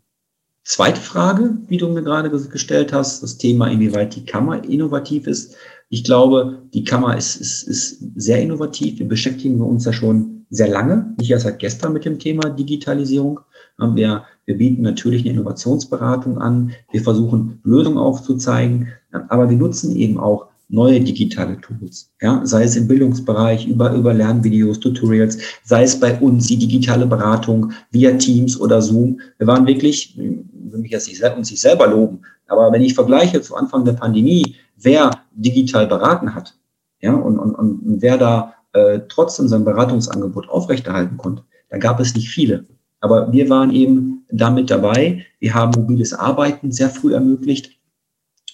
Zweite 0.70 1.02
Frage, 1.02 1.58
wie 1.68 1.78
du 1.78 1.88
mir 1.88 2.04
gerade 2.04 2.30
gestellt 2.30 2.94
hast, 2.94 3.24
das 3.24 3.40
Thema, 3.40 3.72
inwieweit 3.72 4.16
die 4.16 4.24
Kammer 4.24 4.64
innovativ 4.64 5.26
ist. 5.26 5.56
Ich 5.90 6.04
glaube, 6.04 6.62
die 6.76 6.84
Kammer 6.84 7.18
ist, 7.18 7.38
ist, 7.38 7.64
ist 7.64 8.04
sehr 8.16 8.40
innovativ. 8.40 9.00
Wir 9.00 9.08
beschäftigen 9.08 9.62
uns 9.62 9.86
ja 9.86 9.94
schon 9.94 10.46
sehr 10.52 10.68
lange, 10.68 11.16
nicht 11.18 11.32
erst 11.32 11.46
seit 11.46 11.58
gestern 11.58 11.94
mit 11.94 12.06
dem 12.06 12.20
Thema 12.20 12.52
Digitalisierung. 12.52 13.40
Wir, 13.80 14.26
wir 14.50 14.58
bieten 14.58 14.82
natürlich 14.82 15.22
eine 15.22 15.34
Innovationsberatung 15.34 16.40
an. 16.40 16.72
Wir 16.92 17.04
versuchen 17.04 17.60
Lösungen 17.64 18.00
aufzuzeigen, 18.00 18.88
aber 19.28 19.48
wir 19.48 19.58
nutzen 19.58 19.96
eben 19.96 20.20
auch 20.20 20.48
neue 20.70 21.02
digitale 21.02 21.62
Tools, 21.62 22.12
ja, 22.20 22.42
sei 22.46 22.64
es 22.64 22.76
im 22.76 22.88
Bildungsbereich 22.88 23.68
über, 23.68 23.94
über 23.94 24.12
Lernvideos, 24.12 24.80
Tutorials, 24.80 25.38
sei 25.64 25.84
es 25.84 26.00
bei 26.00 26.20
uns 26.20 26.48
die 26.48 26.58
digitale 26.58 27.06
Beratung 27.06 27.74
via 27.92 28.14
Teams 28.14 28.60
oder 28.60 28.82
Zoom. 28.82 29.20
Wir 29.38 29.46
waren 29.46 29.68
wirklich, 29.68 30.18
ich 30.18 30.26
will 30.72 30.80
mich 30.80 30.92
jetzt 30.92 31.08
nicht 31.08 31.24
uns 31.24 31.50
sich 31.50 31.62
selber 31.62 31.86
loben, 31.86 32.22
aber 32.48 32.72
wenn 32.72 32.82
ich 32.82 32.96
vergleiche 32.96 33.42
zu 33.42 33.56
Anfang 33.56 33.86
der 33.86 33.94
Pandemie, 33.94 34.56
wer 34.78 35.12
digital 35.36 35.86
beraten 35.86 36.34
hat, 36.34 36.56
ja, 37.02 37.14
und, 37.14 37.38
und, 37.38 37.54
und 37.54 38.02
wer 38.02 38.18
da 38.18 38.56
äh, 38.74 39.02
trotzdem 39.10 39.48
sein 39.48 39.64
Beratungsangebot 39.64 40.50
aufrechterhalten 40.50 41.18
konnte, 41.18 41.44
da 41.70 41.78
gab 41.78 42.00
es 42.00 42.16
nicht 42.16 42.30
viele. 42.30 42.66
Aber 43.02 43.32
wir 43.32 43.50
waren 43.50 43.72
eben 43.72 44.26
damit 44.32 44.70
dabei. 44.70 45.26
Wir 45.40 45.54
haben 45.54 45.80
mobiles 45.80 46.14
Arbeiten 46.14 46.72
sehr 46.72 46.90
früh 46.90 47.14
ermöglicht 47.14 47.80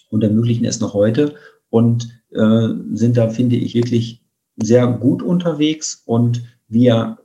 und 0.10 0.24
ermöglichen 0.24 0.66
es 0.66 0.80
noch 0.80 0.94
heute 0.94 1.36
und 1.70 2.22
äh, 2.32 2.68
sind 2.94 3.18
da, 3.18 3.30
finde 3.30 3.56
ich, 3.56 3.74
wirklich 3.74 4.24
sehr 4.58 4.88
gut 4.88 5.22
unterwegs 5.22 6.04
und 6.06 6.44
wir 6.68 7.18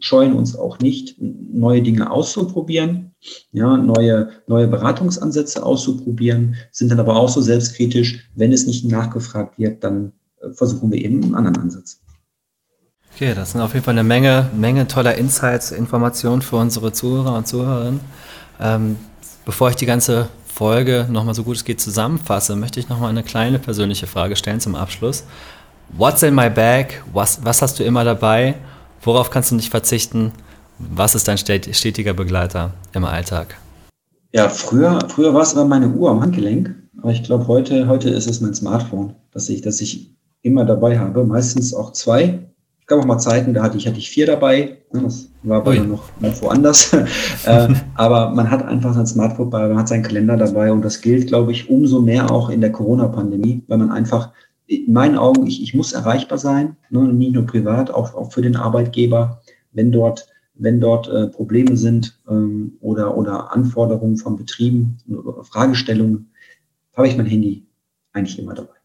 scheuen 0.00 0.34
uns 0.34 0.56
auch 0.56 0.78
nicht, 0.78 1.16
neue 1.20 1.82
Dinge 1.82 2.10
auszuprobieren, 2.10 3.12
ja, 3.52 3.76
neue, 3.76 4.30
neue 4.46 4.68
Beratungsansätze 4.68 5.64
auszuprobieren, 5.64 6.56
sind 6.70 6.90
dann 6.90 7.00
aber 7.00 7.16
auch 7.16 7.28
so 7.28 7.40
selbstkritisch, 7.40 8.30
wenn 8.34 8.52
es 8.52 8.66
nicht 8.66 8.84
nachgefragt 8.84 9.58
wird, 9.58 9.82
dann 9.84 10.12
äh, 10.40 10.50
versuchen 10.50 10.90
wir 10.90 11.02
eben 11.02 11.22
einen 11.22 11.34
anderen 11.34 11.58
Ansatz. 11.58 12.00
Okay, 13.14 13.34
das 13.34 13.52
sind 13.52 13.60
auf 13.60 13.74
jeden 13.74 13.84
Fall 13.84 13.94
eine 13.94 14.04
Menge, 14.04 14.48
Menge 14.56 14.86
toller 14.86 15.14
Insights, 15.16 15.72
Informationen 15.72 16.42
für 16.42 16.56
unsere 16.56 16.92
Zuhörer 16.92 17.36
und 17.36 17.46
Zuhörerinnen. 17.46 18.00
Ähm, 18.60 18.96
bevor 19.44 19.70
ich 19.70 19.76
die 19.76 19.86
ganze 19.86 20.28
Folge 20.46 21.06
nochmal 21.10 21.34
so 21.34 21.42
gut 21.42 21.56
es 21.56 21.64
geht 21.64 21.80
zusammenfasse, 21.80 22.56
möchte 22.56 22.80
ich 22.80 22.88
nochmal 22.88 23.10
eine 23.10 23.22
kleine 23.22 23.58
persönliche 23.58 24.06
Frage 24.06 24.36
stellen 24.36 24.60
zum 24.60 24.74
Abschluss. 24.74 25.24
What's 25.90 26.22
in 26.22 26.34
my 26.34 26.48
bag? 26.48 27.02
Was, 27.12 27.44
was 27.44 27.62
hast 27.62 27.78
du 27.78 27.84
immer 27.84 28.04
dabei? 28.04 28.54
Worauf 29.02 29.30
kannst 29.30 29.50
du 29.50 29.54
nicht 29.54 29.70
verzichten? 29.70 30.32
Was 30.78 31.14
ist 31.14 31.28
dein 31.28 31.38
stetiger 31.38 32.14
Begleiter 32.14 32.72
im 32.92 33.04
Alltag? 33.04 33.56
Ja, 34.32 34.48
früher, 34.48 34.98
früher 35.08 35.34
war 35.34 35.42
es 35.42 35.52
immer 35.52 35.64
meine 35.64 35.88
Uhr 35.88 36.10
am 36.10 36.20
Handgelenk, 36.20 36.74
aber 37.02 37.10
ich 37.10 37.22
glaube, 37.22 37.48
heute, 37.48 37.88
heute 37.88 38.10
ist 38.10 38.28
es 38.28 38.40
mein 38.40 38.54
Smartphone, 38.54 39.14
das 39.32 39.48
ich, 39.48 39.60
das 39.60 39.80
ich 39.80 40.14
immer 40.42 40.64
dabei 40.64 40.98
habe. 40.98 41.24
Meistens 41.24 41.74
auch 41.74 41.92
zwei 41.92 42.49
gab 42.90 42.98
auch 42.98 43.06
mal 43.06 43.18
Zeiten, 43.18 43.54
da 43.54 43.62
hatte 43.62 43.78
ich, 43.78 43.86
hatte 43.86 43.98
ich 43.98 44.10
vier 44.10 44.26
dabei. 44.26 44.78
Das 44.92 45.30
war 45.44 45.58
aber 45.58 45.74
noch, 45.76 46.02
noch 46.20 46.42
woanders. 46.42 46.92
äh, 47.46 47.68
aber 47.94 48.30
man 48.30 48.50
hat 48.50 48.64
einfach 48.66 48.94
sein 48.94 49.06
Smartphone 49.06 49.48
dabei, 49.50 49.68
man 49.68 49.78
hat 49.78 49.88
seinen 49.88 50.02
Kalender 50.02 50.36
dabei 50.36 50.72
und 50.72 50.84
das 50.84 51.00
gilt, 51.00 51.28
glaube 51.28 51.52
ich, 51.52 51.70
umso 51.70 52.02
mehr 52.02 52.30
auch 52.30 52.50
in 52.50 52.60
der 52.60 52.72
Corona-Pandemie, 52.72 53.62
weil 53.68 53.78
man 53.78 53.92
einfach, 53.92 54.32
in 54.66 54.92
meinen 54.92 55.16
Augen, 55.16 55.46
ich, 55.46 55.62
ich 55.62 55.72
muss 55.72 55.92
erreichbar 55.92 56.38
sein, 56.38 56.76
ne, 56.90 57.00
nicht 57.00 57.32
nur 57.32 57.46
privat, 57.46 57.90
auch, 57.90 58.14
auch 58.14 58.32
für 58.32 58.42
den 58.42 58.56
Arbeitgeber, 58.56 59.40
wenn 59.72 59.92
dort 59.92 60.26
wenn 60.62 60.78
dort 60.78 61.08
äh, 61.08 61.26
Probleme 61.28 61.74
sind 61.74 62.20
ähm, 62.28 62.76
oder, 62.80 63.16
oder 63.16 63.50
Anforderungen 63.50 64.18
von 64.18 64.36
Betrieben 64.36 64.98
oder 65.08 65.42
Fragestellungen, 65.42 66.30
habe 66.94 67.08
ich 67.08 67.16
mein 67.16 67.24
Handy 67.24 67.66
eigentlich 68.12 68.38
immer 68.38 68.52
dabei. 68.52 68.76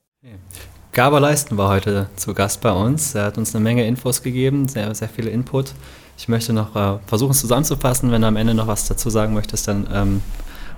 Gaber 0.96 1.20
Leisten 1.20 1.58
war 1.58 1.68
heute 1.68 2.08
zu 2.16 2.34
Gast 2.34 2.62
bei 2.62 2.72
uns. 2.72 3.16
Er 3.16 3.26
hat 3.26 3.38
uns 3.38 3.54
eine 3.54 3.62
Menge 3.62 3.86
Infos 3.86 4.24
gegeben, 4.24 4.70
sehr, 4.70 4.96
sehr 4.96 5.10
viel 5.10 5.28
Input. 5.28 5.74
Ich 6.18 6.30
möchte 6.30 6.54
noch 6.54 6.74
äh, 6.74 7.00
versuchen 7.06 7.34
zusammenzufassen. 7.34 8.12
Wenn 8.12 8.22
du 8.22 8.28
am 8.30 8.38
Ende 8.38 8.54
noch 8.54 8.68
was 8.68 8.88
dazu 8.88 9.10
sagen 9.10 9.34
möchtest, 9.34 9.68
dann 9.68 9.90
ähm, 9.94 10.22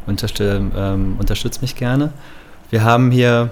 unterstützt 0.07 0.41
ähm, 0.75 1.17
unterstütz 1.19 1.61
mich 1.61 1.75
gerne. 1.75 2.13
Wir 2.71 2.83
haben 2.83 3.11
hier 3.11 3.51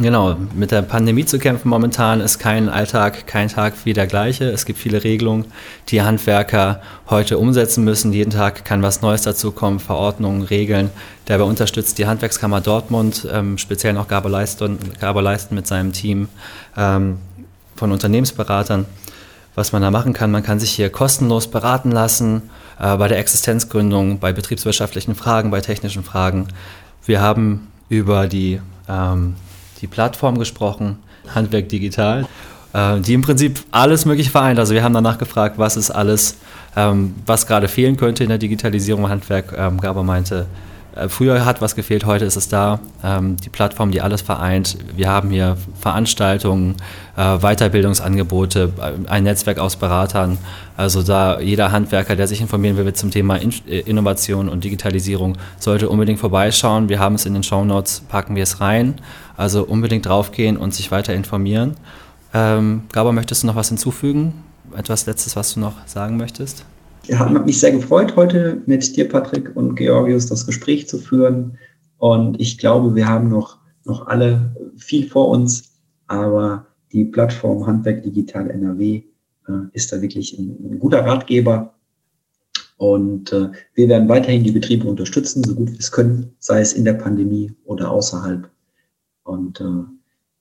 Genau, 0.00 0.34
mit 0.54 0.70
der 0.70 0.80
Pandemie 0.80 1.26
zu 1.26 1.38
kämpfen 1.38 1.68
momentan 1.68 2.22
ist 2.22 2.38
kein 2.38 2.70
Alltag, 2.70 3.26
kein 3.26 3.48
Tag 3.48 3.74
wie 3.84 3.92
der 3.92 4.06
gleiche. 4.06 4.46
Es 4.46 4.64
gibt 4.64 4.78
viele 4.78 5.04
Regelungen, 5.04 5.44
die 5.88 6.00
Handwerker 6.00 6.80
heute 7.10 7.36
umsetzen 7.36 7.84
müssen. 7.84 8.10
Jeden 8.10 8.30
Tag 8.30 8.64
kann 8.64 8.82
was 8.82 9.02
Neues 9.02 9.22
dazukommen, 9.22 9.78
Verordnungen, 9.78 10.40
Regeln. 10.40 10.88
Dabei 11.26 11.44
unterstützt 11.44 11.98
die 11.98 12.06
Handwerkskammer 12.06 12.62
Dortmund, 12.62 13.28
ähm, 13.30 13.58
speziell 13.58 13.92
noch 13.92 14.08
Gaber 14.08 14.30
Leisten, 14.30 15.54
mit 15.54 15.66
seinem 15.66 15.92
Team 15.92 16.30
ähm, 16.78 17.18
von 17.76 17.92
Unternehmensberatern. 17.92 18.86
Was 19.54 19.72
man 19.72 19.82
da 19.82 19.90
machen 19.90 20.14
kann, 20.14 20.30
man 20.30 20.42
kann 20.42 20.60
sich 20.60 20.70
hier 20.70 20.88
kostenlos 20.88 21.48
beraten 21.48 21.90
lassen 21.90 22.48
äh, 22.78 22.96
bei 22.96 23.08
der 23.08 23.18
Existenzgründung, 23.18 24.18
bei 24.18 24.32
betriebswirtschaftlichen 24.32 25.14
Fragen, 25.14 25.50
bei 25.50 25.60
technischen 25.60 26.04
Fragen. 26.04 26.48
Wir 27.04 27.20
haben 27.20 27.68
über 27.90 28.28
die 28.28 28.62
ähm, 28.88 29.34
die 29.80 29.86
Plattform 29.86 30.38
gesprochen, 30.38 30.98
Handwerk 31.34 31.68
Digital, 31.68 32.26
äh, 32.72 33.00
die 33.00 33.14
im 33.14 33.22
Prinzip 33.22 33.60
alles 33.70 34.04
Mögliche 34.04 34.30
vereint. 34.30 34.58
Also 34.58 34.74
wir 34.74 34.82
haben 34.82 34.94
danach 34.94 35.18
gefragt, 35.18 35.58
was 35.58 35.76
ist 35.76 35.90
alles, 35.90 36.36
ähm, 36.76 37.14
was 37.26 37.46
gerade 37.46 37.68
fehlen 37.68 37.96
könnte 37.96 38.22
in 38.22 38.28
der 38.28 38.38
Digitalisierung 38.38 39.08
Handwerk. 39.08 39.54
Ähm, 39.56 39.80
Gaber 39.80 40.02
meinte, 40.02 40.46
früher 41.08 41.44
hat 41.44 41.60
was 41.60 41.74
gefehlt, 41.74 42.04
heute 42.04 42.24
ist 42.24 42.36
es 42.36 42.48
da. 42.48 42.80
Ähm, 43.02 43.36
die 43.36 43.48
Plattform, 43.48 43.90
die 43.90 44.00
alles 44.00 44.22
vereint. 44.22 44.76
Wir 44.96 45.08
haben 45.08 45.30
hier 45.30 45.56
Veranstaltungen, 45.78 46.76
äh, 47.16 47.38
Weiterbildungsangebote, 47.38 48.72
äh, 48.78 49.08
ein 49.08 49.24
Netzwerk 49.24 49.58
aus 49.58 49.76
Beratern. 49.76 50.38
Also 50.76 51.02
da 51.02 51.40
jeder 51.40 51.72
Handwerker, 51.72 52.16
der 52.16 52.26
sich 52.26 52.40
informieren 52.40 52.76
will 52.76 52.92
zum 52.94 53.10
Thema 53.10 53.36
Innovation 53.36 54.48
und 54.48 54.64
Digitalisierung, 54.64 55.36
sollte 55.58 55.88
unbedingt 55.88 56.18
vorbeischauen. 56.18 56.88
Wir 56.88 56.98
haben 56.98 57.14
es 57.14 57.26
in 57.26 57.34
den 57.34 57.42
Show 57.42 57.64
Notes, 57.64 58.00
packen 58.08 58.36
wir 58.36 58.42
es 58.42 58.60
rein. 58.60 58.94
Also 59.36 59.64
unbedingt 59.64 60.06
draufgehen 60.06 60.56
und 60.56 60.74
sich 60.74 60.90
weiter 60.90 61.14
informieren. 61.14 61.76
Ähm, 62.32 62.82
Gaber, 62.92 63.12
möchtest 63.12 63.42
du 63.42 63.46
noch 63.46 63.56
was 63.56 63.68
hinzufügen? 63.68 64.44
Etwas 64.76 65.06
Letztes, 65.06 65.36
was 65.36 65.54
du 65.54 65.60
noch 65.60 65.74
sagen 65.86 66.16
möchtest? 66.16 66.64
Hat 67.18 67.46
mich 67.46 67.58
sehr 67.58 67.72
gefreut, 67.72 68.14
heute 68.16 68.62
mit 68.66 68.96
dir, 68.96 69.08
Patrick 69.08 69.54
und 69.56 69.74
Georgius, 69.74 70.26
das 70.26 70.46
Gespräch 70.46 70.88
zu 70.88 70.98
führen. 70.98 71.58
Und 71.98 72.40
ich 72.40 72.58
glaube, 72.58 72.94
wir 72.94 73.08
haben 73.08 73.28
noch, 73.28 73.58
noch 73.84 74.06
alle 74.06 74.54
viel 74.76 75.08
vor 75.08 75.28
uns, 75.28 75.72
aber 76.06 76.66
die 76.92 77.04
Plattform 77.04 77.66
Handwerk 77.66 78.02
Digital 78.02 78.50
NRW 78.50 79.02
äh, 79.48 79.52
ist 79.72 79.92
da 79.92 80.00
wirklich 80.00 80.38
ein, 80.38 80.56
ein, 80.62 80.78
guter 80.78 81.04
Ratgeber. 81.04 81.74
Und 82.76 83.32
äh, 83.32 83.50
wir 83.74 83.88
werden 83.88 84.08
weiterhin 84.08 84.44
die 84.44 84.52
Betriebe 84.52 84.88
unterstützen, 84.88 85.44
so 85.44 85.54
gut 85.54 85.70
wir 85.70 85.78
es 85.78 85.92
können, 85.92 86.34
sei 86.38 86.60
es 86.60 86.72
in 86.72 86.84
der 86.84 86.94
Pandemie 86.94 87.52
oder 87.64 87.90
außerhalb. 87.90 88.48
Und 89.24 89.60
äh, 89.60 89.84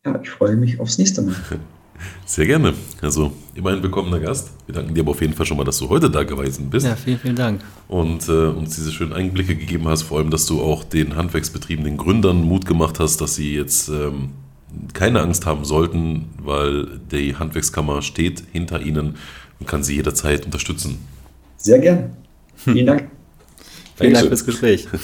ja, 0.05 0.21
ich 0.21 0.29
freue 0.29 0.55
mich 0.55 0.79
aufs 0.79 0.97
nächste 0.97 1.21
Mal. 1.21 1.35
Sehr 2.25 2.45
gerne. 2.45 2.73
Also 3.01 3.31
immer 3.55 3.71
ein 3.71 3.83
willkommener 3.83 4.19
Gast. 4.19 4.51
Wir 4.65 4.75
danken 4.75 4.93
dir 4.93 5.01
aber 5.01 5.11
auf 5.11 5.21
jeden 5.21 5.33
Fall 5.33 5.45
schon 5.45 5.57
mal, 5.57 5.63
dass 5.63 5.77
du 5.79 5.89
heute 5.89 6.09
da 6.09 6.23
gewesen 6.23 6.69
bist. 6.69 6.85
Ja, 6.85 6.95
vielen, 6.95 7.19
vielen 7.19 7.35
Dank. 7.35 7.61
Und 7.87 8.27
äh, 8.27 8.47
uns 8.47 8.75
diese 8.75 8.91
schönen 8.91 9.13
Einblicke 9.13 9.55
gegeben 9.55 9.87
hast, 9.87 10.03
vor 10.03 10.19
allem, 10.19 10.29
dass 10.29 10.45
du 10.45 10.61
auch 10.61 10.83
den 10.83 11.15
Handwerksbetrieben, 11.15 11.85
den 11.85 11.97
Gründern 11.97 12.43
Mut 12.43 12.65
gemacht 12.65 12.99
hast, 12.99 13.21
dass 13.21 13.35
sie 13.35 13.55
jetzt 13.55 13.89
ähm, 13.89 14.29
keine 14.93 15.21
Angst 15.21 15.45
haben 15.45 15.65
sollten, 15.65 16.29
weil 16.41 16.99
die 17.11 17.35
Handwerkskammer 17.35 18.01
steht 18.01 18.43
hinter 18.51 18.81
ihnen 18.81 19.15
und 19.59 19.67
kann 19.67 19.83
sie 19.83 19.95
jederzeit 19.95 20.45
unterstützen. 20.45 20.99
Sehr 21.57 21.79
gern. 21.79 22.11
Vielen 22.55 22.85
Dank. 22.85 23.09
Vielen 23.95 24.13
Dank 24.13 24.27
fürs 24.27 24.45
Gespräch. 24.45 24.87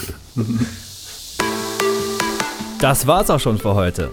Das 2.79 3.07
war's 3.07 3.29
auch 3.29 3.39
schon 3.39 3.57
für 3.57 3.73
heute. 3.73 4.11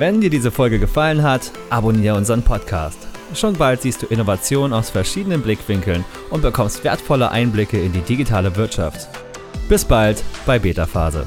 Wenn 0.00 0.22
dir 0.22 0.30
diese 0.30 0.50
Folge 0.50 0.78
gefallen 0.78 1.22
hat, 1.22 1.52
abonniere 1.68 2.16
unseren 2.16 2.42
Podcast. 2.42 3.06
Schon 3.34 3.52
bald 3.52 3.82
siehst 3.82 4.00
du 4.00 4.06
Innovationen 4.06 4.72
aus 4.72 4.88
verschiedenen 4.88 5.42
Blickwinkeln 5.42 6.06
und 6.30 6.40
bekommst 6.40 6.82
wertvolle 6.84 7.30
Einblicke 7.30 7.78
in 7.78 7.92
die 7.92 8.00
digitale 8.00 8.56
Wirtschaft. 8.56 9.10
Bis 9.68 9.84
bald 9.84 10.24
bei 10.46 10.58
Beta 10.58 10.86
Phase. 10.86 11.26